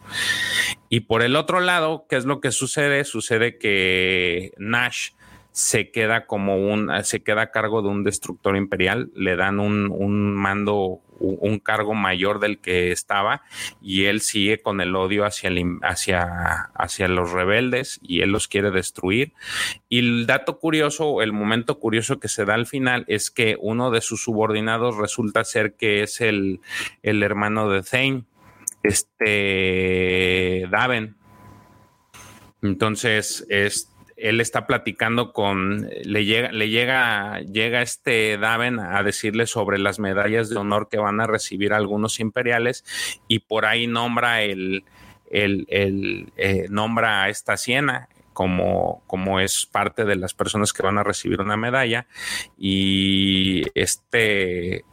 [0.89, 3.03] Y por el otro lado, ¿qué es lo que sucede?
[3.03, 5.11] Sucede que Nash
[5.57, 9.89] se queda como un, se queda a cargo de un destructor imperial, le dan un,
[9.89, 13.41] un mando, un cargo mayor del que estaba
[13.81, 15.51] y él sigue con el odio hacia,
[15.83, 19.33] hacia, hacia los rebeldes y él los quiere destruir.
[19.89, 23.91] Y el dato curioso, el momento curioso que se da al final es que uno
[23.91, 26.61] de sus subordinados resulta ser que es el,
[27.03, 28.23] el hermano de Thane,
[28.83, 31.15] este Daven.
[32.61, 39.45] Entonces, este él está platicando con, le llega, le llega, llega este Daven a decirle
[39.45, 42.83] sobre las medallas de honor que van a recibir algunos imperiales
[43.27, 44.83] y por ahí nombra el,
[45.29, 50.83] el, el eh, nombra a esta Siena como, como es parte de las personas que
[50.83, 52.05] van a recibir una medalla.
[52.55, 54.85] Y este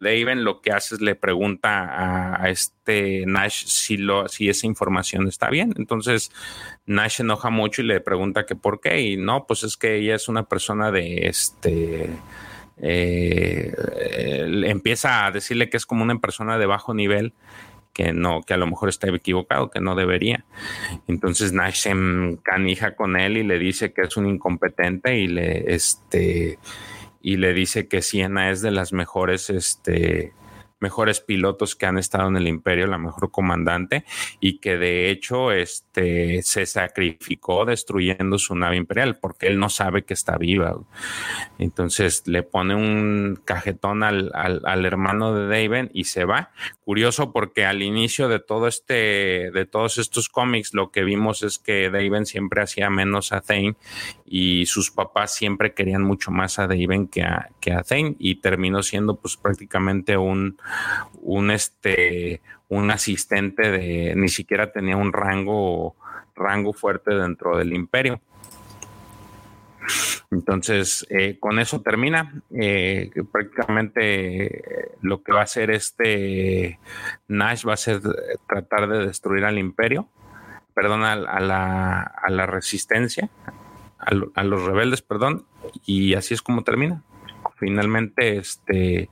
[0.00, 5.26] Daven lo que hace es le pregunta a, este Nash si, lo, si esa información
[5.26, 5.74] está bien.
[5.76, 6.30] Entonces
[6.86, 9.00] Nash enoja mucho y le pregunta que por qué.
[9.00, 12.10] Y no, pues es que ella es una persona de este.
[12.80, 13.74] Eh,
[14.66, 17.34] empieza a decirle que es como una persona de bajo nivel
[17.92, 20.44] que no, que a lo mejor está equivocado, que no debería.
[21.08, 21.92] Entonces Nash se
[22.42, 26.58] canija con él y le dice que es un incompetente y le, este,
[27.20, 30.32] y le dice que Siena es de las mejores, este,
[30.82, 34.04] mejores pilotos que han estado en el imperio, la mejor comandante,
[34.40, 40.02] y que de hecho este, se sacrificó destruyendo su nave imperial porque él no sabe
[40.04, 40.76] que está viva.
[41.58, 46.50] Entonces le pone un cajetón al, al, hermano de Daven y se va.
[46.84, 51.58] Curioso porque al inicio de todo este, de todos estos cómics, lo que vimos es
[51.58, 53.76] que Daven siempre hacía menos a Thane
[54.26, 58.36] y sus papás siempre querían mucho más a Daven que a, que a Thane y
[58.36, 60.58] terminó siendo pues prácticamente un,
[61.22, 65.96] un, este, un asistente de, ni siquiera tenía un rango,
[66.34, 68.20] rango fuerte dentro del imperio.
[70.32, 72.32] Entonces, eh, con eso termina.
[72.50, 76.78] Eh, prácticamente eh, lo que va a hacer este
[77.28, 78.00] Nash va a ser
[78.48, 80.08] tratar de destruir al imperio,
[80.74, 83.28] perdón, a, la, a la, resistencia,
[83.98, 85.44] a, a, los rebeldes, perdón,
[85.84, 87.02] y así es como termina.
[87.58, 89.10] Finalmente, este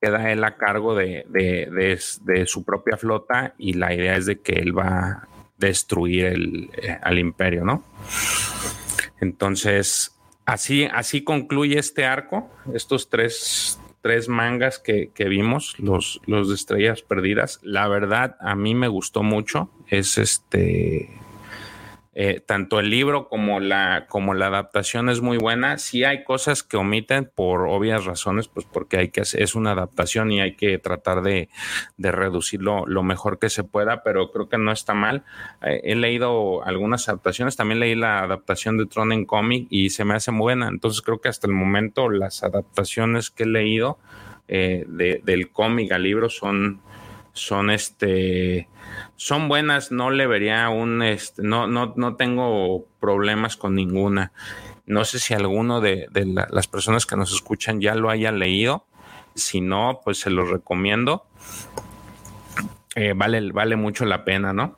[0.00, 4.52] queda él a cargo de, de, su propia flota y la idea es de que
[4.54, 5.28] él va a
[5.58, 7.84] destruir el, eh, al imperio, ¿no?
[9.20, 16.48] Entonces, así, así concluye este arco, estos tres, tres mangas que, que, vimos, los, los
[16.48, 17.60] de Estrellas Perdidas.
[17.62, 19.70] La verdad, a mí me gustó mucho.
[19.88, 21.10] Es este
[22.12, 25.78] eh, tanto el libro como la, como la adaptación es muy buena.
[25.78, 30.32] Sí hay cosas que omiten por obvias razones, pues porque hay que es una adaptación
[30.32, 31.48] y hay que tratar de,
[31.96, 35.24] de reducirlo lo mejor que se pueda, pero creo que no está mal.
[35.62, 40.04] Eh, he leído algunas adaptaciones, también leí la adaptación de Tron en cómic y se
[40.04, 40.68] me hace buena.
[40.68, 43.98] Entonces creo que hasta el momento las adaptaciones que he leído
[44.48, 46.80] eh, del cómic al libro son,
[47.32, 48.68] son este
[49.16, 54.32] son buenas, no le vería un, este, no, no, no tengo problemas con ninguna.
[54.86, 56.08] No sé si alguno de,
[56.50, 58.86] las personas que nos escuchan ya lo haya leído.
[59.34, 61.26] Si no, pues se los recomiendo.
[62.96, 64.74] Eh, vale, vale mucho la pena, ¿no?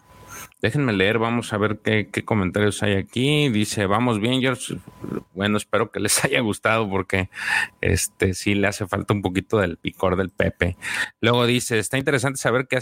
[0.63, 3.49] Déjenme leer, vamos a ver qué, comentarios hay aquí.
[3.49, 4.79] Dice, vamos bien, George.
[5.35, 7.31] Bueno, espero que les haya gustado porque
[7.81, 10.77] este sí le hace falta un poquito del picor del Pepe.
[11.21, 12.77] Luego dice, está interesante saber qué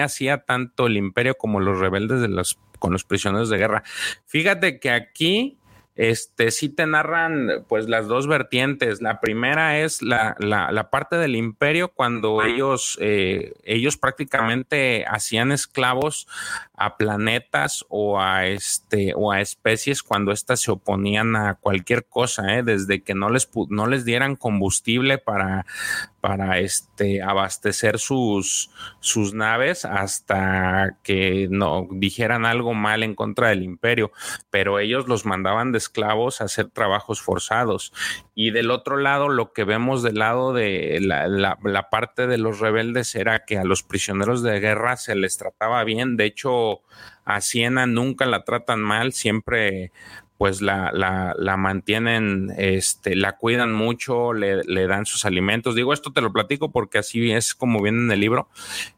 [0.00, 3.82] hacía tanto el imperio como los rebeldes de los, con los prisioneros de guerra.
[4.24, 5.58] Fíjate que aquí
[5.98, 9.02] este, sí te narran pues las dos vertientes.
[9.02, 16.28] La primera es la, la, parte del imperio cuando ellos, eh, ellos prácticamente hacían esclavos
[16.76, 22.56] a planetas o a este o a especies cuando éstas se oponían a cualquier cosa,
[22.56, 22.62] ¿eh?
[22.62, 25.66] desde que no les no les dieran combustible para
[26.20, 33.62] para este abastecer sus sus naves hasta que no dijeran algo mal en contra del
[33.62, 34.12] imperio,
[34.50, 37.92] pero ellos los mandaban de esclavos a hacer trabajos forzados.
[38.34, 42.60] Y del otro lado, lo que vemos del lado de la, la parte de los
[42.60, 46.80] rebeldes era que a los prisioneros de guerra se les trataba bien, de hecho
[47.24, 49.92] a Siena nunca la tratan mal, siempre
[50.38, 55.74] pues la, la, la, mantienen, este, la cuidan mucho, le, le, dan sus alimentos.
[55.74, 58.48] Digo, esto te lo platico porque así es como viene en el libro.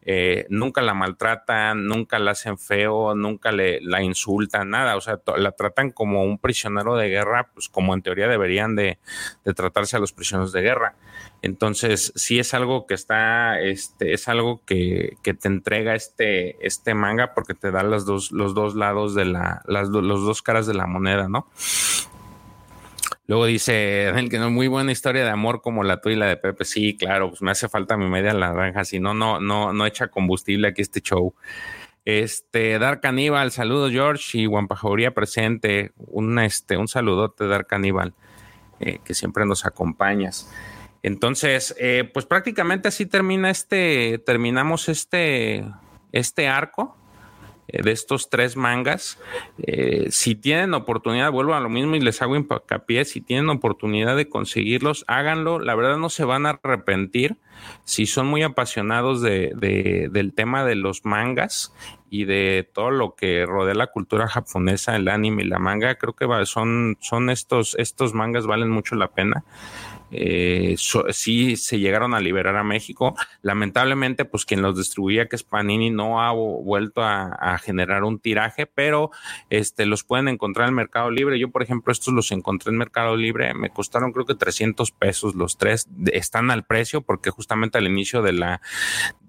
[0.03, 4.97] Eh, nunca la maltratan, nunca la hacen feo, nunca le, la insultan, nada.
[4.97, 8.99] O sea, la tratan como un prisionero de guerra, pues como en teoría deberían de,
[9.43, 10.95] de tratarse a los prisioneros de guerra.
[11.43, 16.93] Entonces, sí es algo que está, este, es algo que, que, te entrega este, este
[16.95, 20.67] manga porque te da los dos, los dos lados de la, las, los dos caras
[20.67, 21.49] de la moneda, ¿no?
[23.27, 26.37] Luego dice que no muy buena historia de amor como la tuya y la de
[26.37, 26.65] Pepe.
[26.65, 30.09] Sí, claro, pues me hace falta mi media naranja, si no, no, no, no echa
[30.09, 31.33] combustible aquí este show.
[32.05, 35.93] Este, Dark Caníbal, saludos George y Guampajoría presente.
[35.97, 38.15] Un, este, un saludote, Dark Caníbal,
[38.81, 40.51] eh, que siempre nos acompañas.
[41.03, 45.65] Entonces, eh, pues prácticamente así termina este, terminamos este,
[46.13, 46.97] este arco
[47.69, 49.19] eh, de estos tres mangas.
[49.59, 54.15] Eh, si tienen oportunidad, vuelvo a lo mismo y les hago hincapié, si tienen oportunidad
[54.17, 55.59] de conseguirlos, háganlo.
[55.59, 57.39] La verdad no se van a arrepentir.
[57.85, 61.75] Si son muy apasionados de, de, del tema de los mangas
[62.11, 66.15] y de todo lo que rodea la cultura japonesa, el anime y la manga, creo
[66.15, 69.45] que son, son estos, estos mangas valen mucho la pena
[70.11, 73.15] eh, sí se llegaron a liberar a México.
[73.43, 78.67] Lamentablemente, pues quien los distribuía, que es Panini, no ha vuelto a, generar un tiraje,
[78.67, 79.11] pero
[79.51, 81.39] este, los pueden encontrar en Mercado Libre.
[81.39, 85.35] Yo, por ejemplo, estos los encontré en Mercado Libre, me costaron creo que 300 pesos
[85.35, 88.61] los tres, están al precio porque justamente al inicio de la,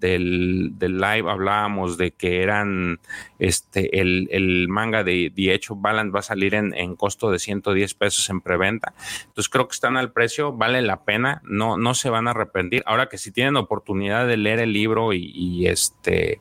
[0.02, 3.00] del, del live hablábamos de que eran
[3.38, 7.38] este, el, el manga de The Edge Balance va a salir en, en costo de
[7.38, 8.92] 110 pesos en preventa.
[9.28, 12.82] Entonces creo que están al precio, vale la pena, no, no se van a arrepentir.
[12.84, 16.40] Ahora que si tienen oportunidad de leer el libro y, este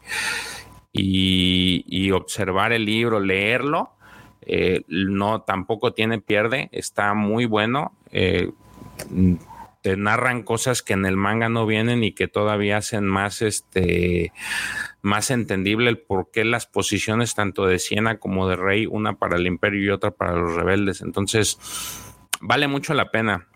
[0.92, 3.92] y, observar el libro, leerlo,
[4.42, 7.94] eh, no tampoco tiene pierde, está muy bueno.
[8.12, 8.52] Eh,
[9.82, 14.32] te narran cosas que en el manga no vienen y que todavía hacen más este
[15.02, 19.38] más entendible el por qué las posiciones tanto de Siena como de Rey, una para
[19.38, 21.02] el imperio y otra para los rebeldes.
[21.02, 21.58] Entonces,
[22.40, 23.48] vale mucho la pena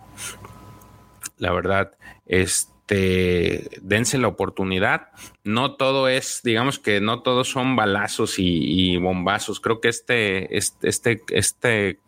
[1.37, 1.91] la verdad,
[2.25, 5.09] este, dense la oportunidad.
[5.43, 9.59] No todo es, digamos que no todos son balazos y, bombazos.
[9.59, 11.99] Creo que este, este, este, este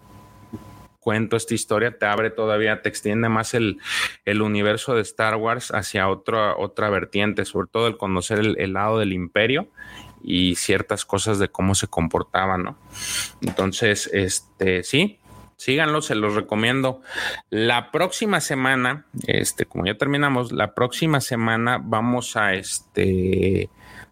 [1.07, 3.79] cuento, esta historia te abre todavía, te extiende más el,
[4.25, 8.99] el universo de Star Wars hacia otra, otra vertiente, sobre todo el conocer el, lado
[8.99, 9.69] del imperio
[10.21, 12.77] y ciertas cosas de cómo se comportaban, ¿no?
[13.39, 15.17] Entonces, este, sí,
[15.55, 17.01] síganlo, se los recomiendo.
[17.49, 23.69] La próxima semana, este, como ya terminamos, la próxima semana vamos a este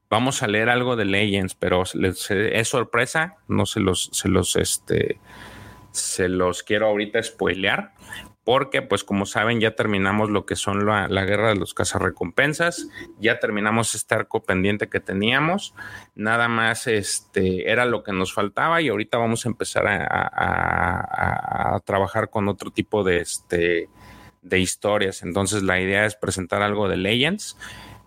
[0.10, 5.20] vamos a leer algo de Legends, pero es sorpresa, no se los, se los, este,
[5.96, 7.94] se los quiero ahorita spoilear
[8.46, 12.88] porque pues como saben ya terminamos lo que son la, guerra de los cazarrecompensas,
[13.20, 15.74] ya terminamos este arco pendiente que teníamos,
[16.14, 22.30] nada más este era lo que nos faltaba y ahorita vamos a empezar a, trabajar
[22.30, 23.90] con otro tipo de, este,
[24.44, 27.58] de historias, entonces la idea es presentar algo de Legends,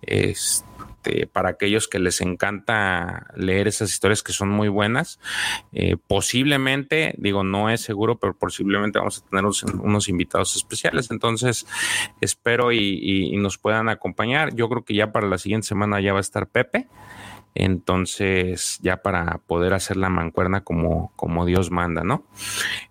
[0.03, 0.68] este,
[1.09, 5.19] este, para aquellos que les encanta leer esas historias que son muy buenas.
[5.73, 11.11] Eh, posiblemente, digo, no es seguro, pero posiblemente vamos a tener unos, invitados especiales.
[11.11, 11.67] Entonces,
[12.21, 14.55] espero y, nos puedan acompañar.
[14.55, 16.89] Yo creo que ya para la siguiente semana ya va a estar Pepe.
[17.55, 22.25] Entonces, ya para poder hacer la mancuerna como, como Dios manda, ¿no?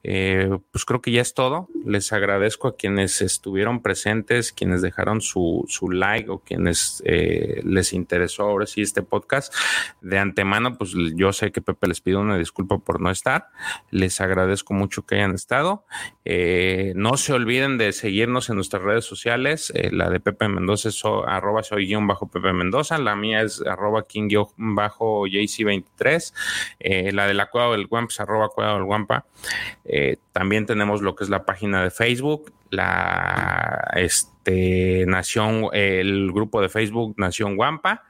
[0.04, 1.70] Eh, pues creo que ya es todo.
[1.86, 7.94] Les agradezco a quienes estuvieron presentes, quienes dejaron su, su like o quienes eh, les
[7.94, 9.54] interesó ahora sí este podcast.
[10.02, 13.50] De antemano, pues yo sé que Pepe les pido una disculpa por no estar.
[13.90, 15.86] Les agradezco mucho que hayan estado.
[16.26, 19.72] Eh, no se olviden de seguirnos en nuestras redes sociales.
[19.92, 22.98] la de Pepe Mendoza es arroba soy bajo Pepe Mendoza.
[22.98, 26.34] La mía es arroba king bajo JC23,
[26.80, 29.26] eh, la de la Cueva del Guampa, arroba Cueva del Guampa.
[29.86, 36.62] Eh, también tenemos lo que es la página de Facebook, la este, Nación, el grupo
[36.62, 38.04] de Facebook Nación Guampa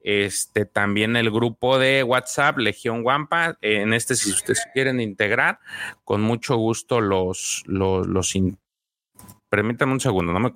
[0.00, 3.58] Este también el grupo de WhatsApp Legión Wampa.
[3.60, 5.60] En este, si ustedes quieren integrar,
[6.04, 8.34] con mucho gusto los, los, los
[9.50, 10.52] permítanme un segundo, no me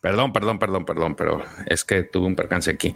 [0.00, 2.94] Perdón, perdón, perdón, perdón, pero es que tuve un percance aquí.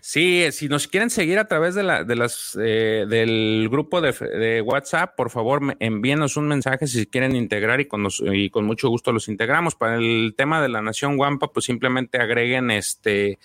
[0.00, 4.60] Sí, si nos quieren seguir a través de, la, de las, eh, del grupo de,
[4.60, 9.12] WhatsApp, por favor, envíenos un mensaje si quieren integrar y con, y con mucho gusto
[9.12, 9.74] los integramos.
[9.74, 13.38] Para el tema de la Nación Guampa, pues simplemente agreguen este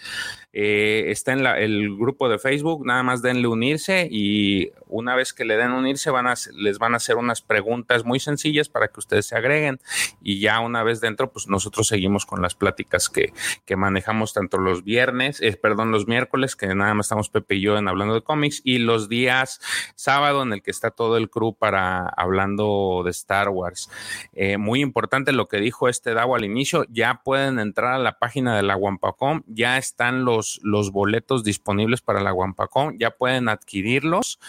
[0.58, 5.44] eh, está en el grupo de Facebook, nada más denle unirse y una vez que
[5.44, 9.02] le den unirse van a, les van a hacer unas preguntas muy sencillas para que
[9.02, 9.82] ustedes se agreguen
[10.22, 13.34] y ya una vez dentro, pues nosotros seguimos con las pláticas que,
[13.76, 17.78] manejamos tanto los viernes, eh, perdón, los miércoles, que nada más estamos Pepe y yo
[17.78, 19.60] en hablando de cómics y los días
[19.96, 23.90] sábado en el que está todo el crew para hablando de Star Wars.
[24.34, 28.18] Eh, muy importante lo que dijo este Davo al inicio, ya pueden entrar a la
[28.18, 32.98] página de la Wampacom, ya están los los, boletos disponibles para la Wampacom.
[32.98, 34.40] Ya pueden adquirirlos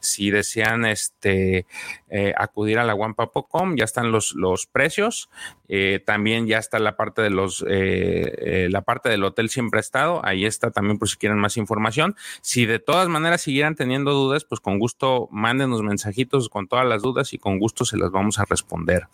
[0.00, 1.66] si desean este,
[2.08, 3.76] eh, acudir a la Wampacom.
[3.76, 5.28] Ya están los, los precios.
[5.68, 9.80] Eh, también ya está la parte de los, eh, la parte del hotel siempre ha
[9.80, 10.24] estado.
[10.24, 12.16] Ahí está también por si quieren más información.
[12.40, 17.02] Si de todas maneras siguieran teniendo dudas, pues con gusto mándenos mensajitos con todas las
[17.02, 19.08] dudas y con gusto se las vamos a responder.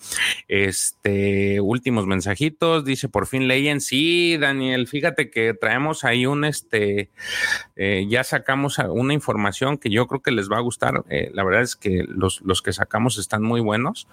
[0.48, 3.80] Este, últimos mensajitos, dice por fin leyen.
[3.80, 7.10] Sí, Daniel, fíjate que traemos ahí un este,
[7.76, 11.04] eh, ya sacamos una información que yo creo que les va a gustar.
[11.08, 14.08] Eh, la verdad es que los, los, que sacamos están muy buenos.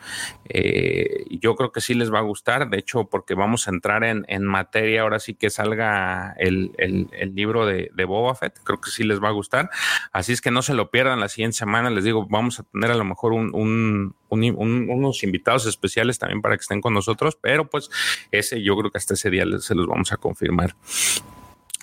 [0.45, 2.69] Eh, yo creo que sí les va a gustar.
[2.69, 7.35] De hecho, porque vamos a entrar en, en materia ahora sí que salga el, el,
[7.35, 8.59] libro de, de, Boba Fett.
[8.63, 9.69] Creo que sí les va a gustar.
[10.11, 11.89] Así es que no se lo pierdan la siguiente semana.
[11.89, 16.55] Les digo, vamos a tener a lo mejor un, un, unos invitados especiales también para
[16.55, 17.89] que estén con nosotros, pero pues
[18.31, 20.75] ese yo creo que hasta ese día se los vamos a confirmar.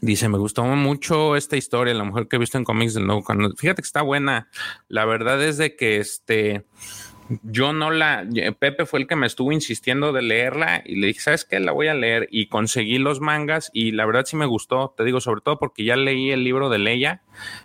[0.03, 3.25] Dice, me gustó mucho esta historia, la mujer que he visto en cómics del nuevo
[3.25, 3.55] canal.
[3.57, 4.49] Fíjate que está buena.
[4.89, 6.67] La verdad es de que este,
[7.43, 8.27] yo no la,
[8.59, 11.61] Pepe fue el que me estuvo insistiendo de leerla y le dije, ¿sabes qué?
[11.61, 15.05] La voy a leer y conseguí los mangas y la verdad sí me gustó, te
[15.05, 17.23] digo, sobre todo porque ya leí el libro de Leia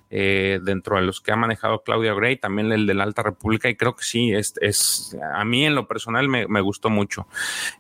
[0.10, 3.70] eh, dentro de los que ha manejado Claudia Gray, también el de la Alta República,
[3.70, 7.28] y creo que sí, es, es a mí en lo personal me, gustó mucho.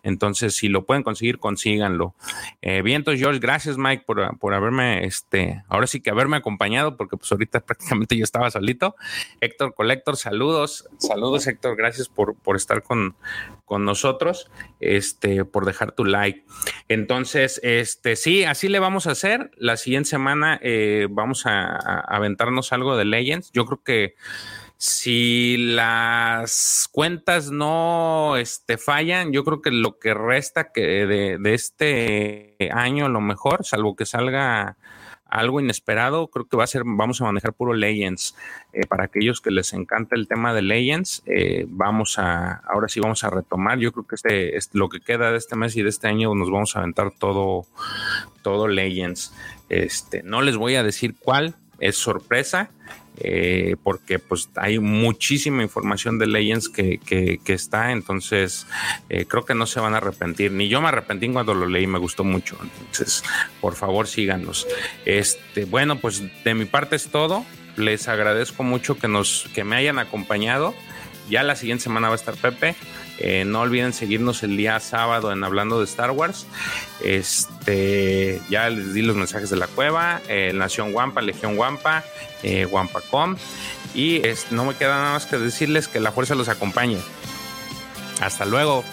[0.01, 2.15] Entonces, si lo pueden conseguir, consíganlo.
[2.61, 7.17] Eh, vientos, George, gracias Mike por, por, haberme, este, ahora sí que haberme acompañado, porque
[7.17, 8.95] pues ahorita prácticamente yo estaba solito.
[9.41, 13.15] Héctor Colector, saludos, saludos Héctor, gracias por, por estar con,
[13.65, 16.43] con nosotros, este, por dejar tu like.
[16.87, 19.51] Entonces, este, sí, así le vamos a hacer.
[19.55, 23.51] La siguiente semana eh, vamos a aventarnos algo de Legends.
[23.51, 24.15] Yo creo que
[24.81, 32.55] si las cuentas no este, fallan, yo creo que lo que resta que de, este
[32.73, 34.77] año a lo mejor, salvo que salga
[35.25, 38.35] algo inesperado, creo que va a ser, vamos a manejar puro Legends.
[38.73, 42.99] Eh, para aquellos que les encanta el tema de Legends, eh, vamos a, ahora sí
[42.99, 43.77] vamos a retomar.
[43.77, 46.33] Yo creo que este, es lo que queda de este mes y de este año
[46.33, 47.67] nos vamos a aventar todo,
[48.41, 49.31] todo Legends.
[49.69, 52.71] Este, no les voy a decir cuál, es sorpresa.
[53.17, 58.65] Eh, porque pues hay muchísima información de Legends que, que, está, entonces
[59.09, 61.85] eh, creo que no se van a arrepentir, ni yo me arrepentí cuando lo leí,
[61.87, 63.21] me gustó mucho, entonces
[63.59, 64.65] por favor síganos.
[65.05, 69.75] Este, bueno, pues de mi parte es todo, les agradezco mucho que, nos, que me
[69.75, 70.73] hayan acompañado,
[71.29, 72.75] ya la siguiente semana va a estar Pepe,
[73.23, 76.47] eh, no olviden seguirnos el día sábado en Hablando de Star Wars.
[77.03, 82.03] Este, ya les di los mensajes de la cueva, eh, Nación Wampa, Legión Wampa,
[82.43, 82.67] eh.
[83.93, 86.97] Y no me queda nada más que decirles que la fuerza los acompañe.
[88.21, 88.83] Hasta luego.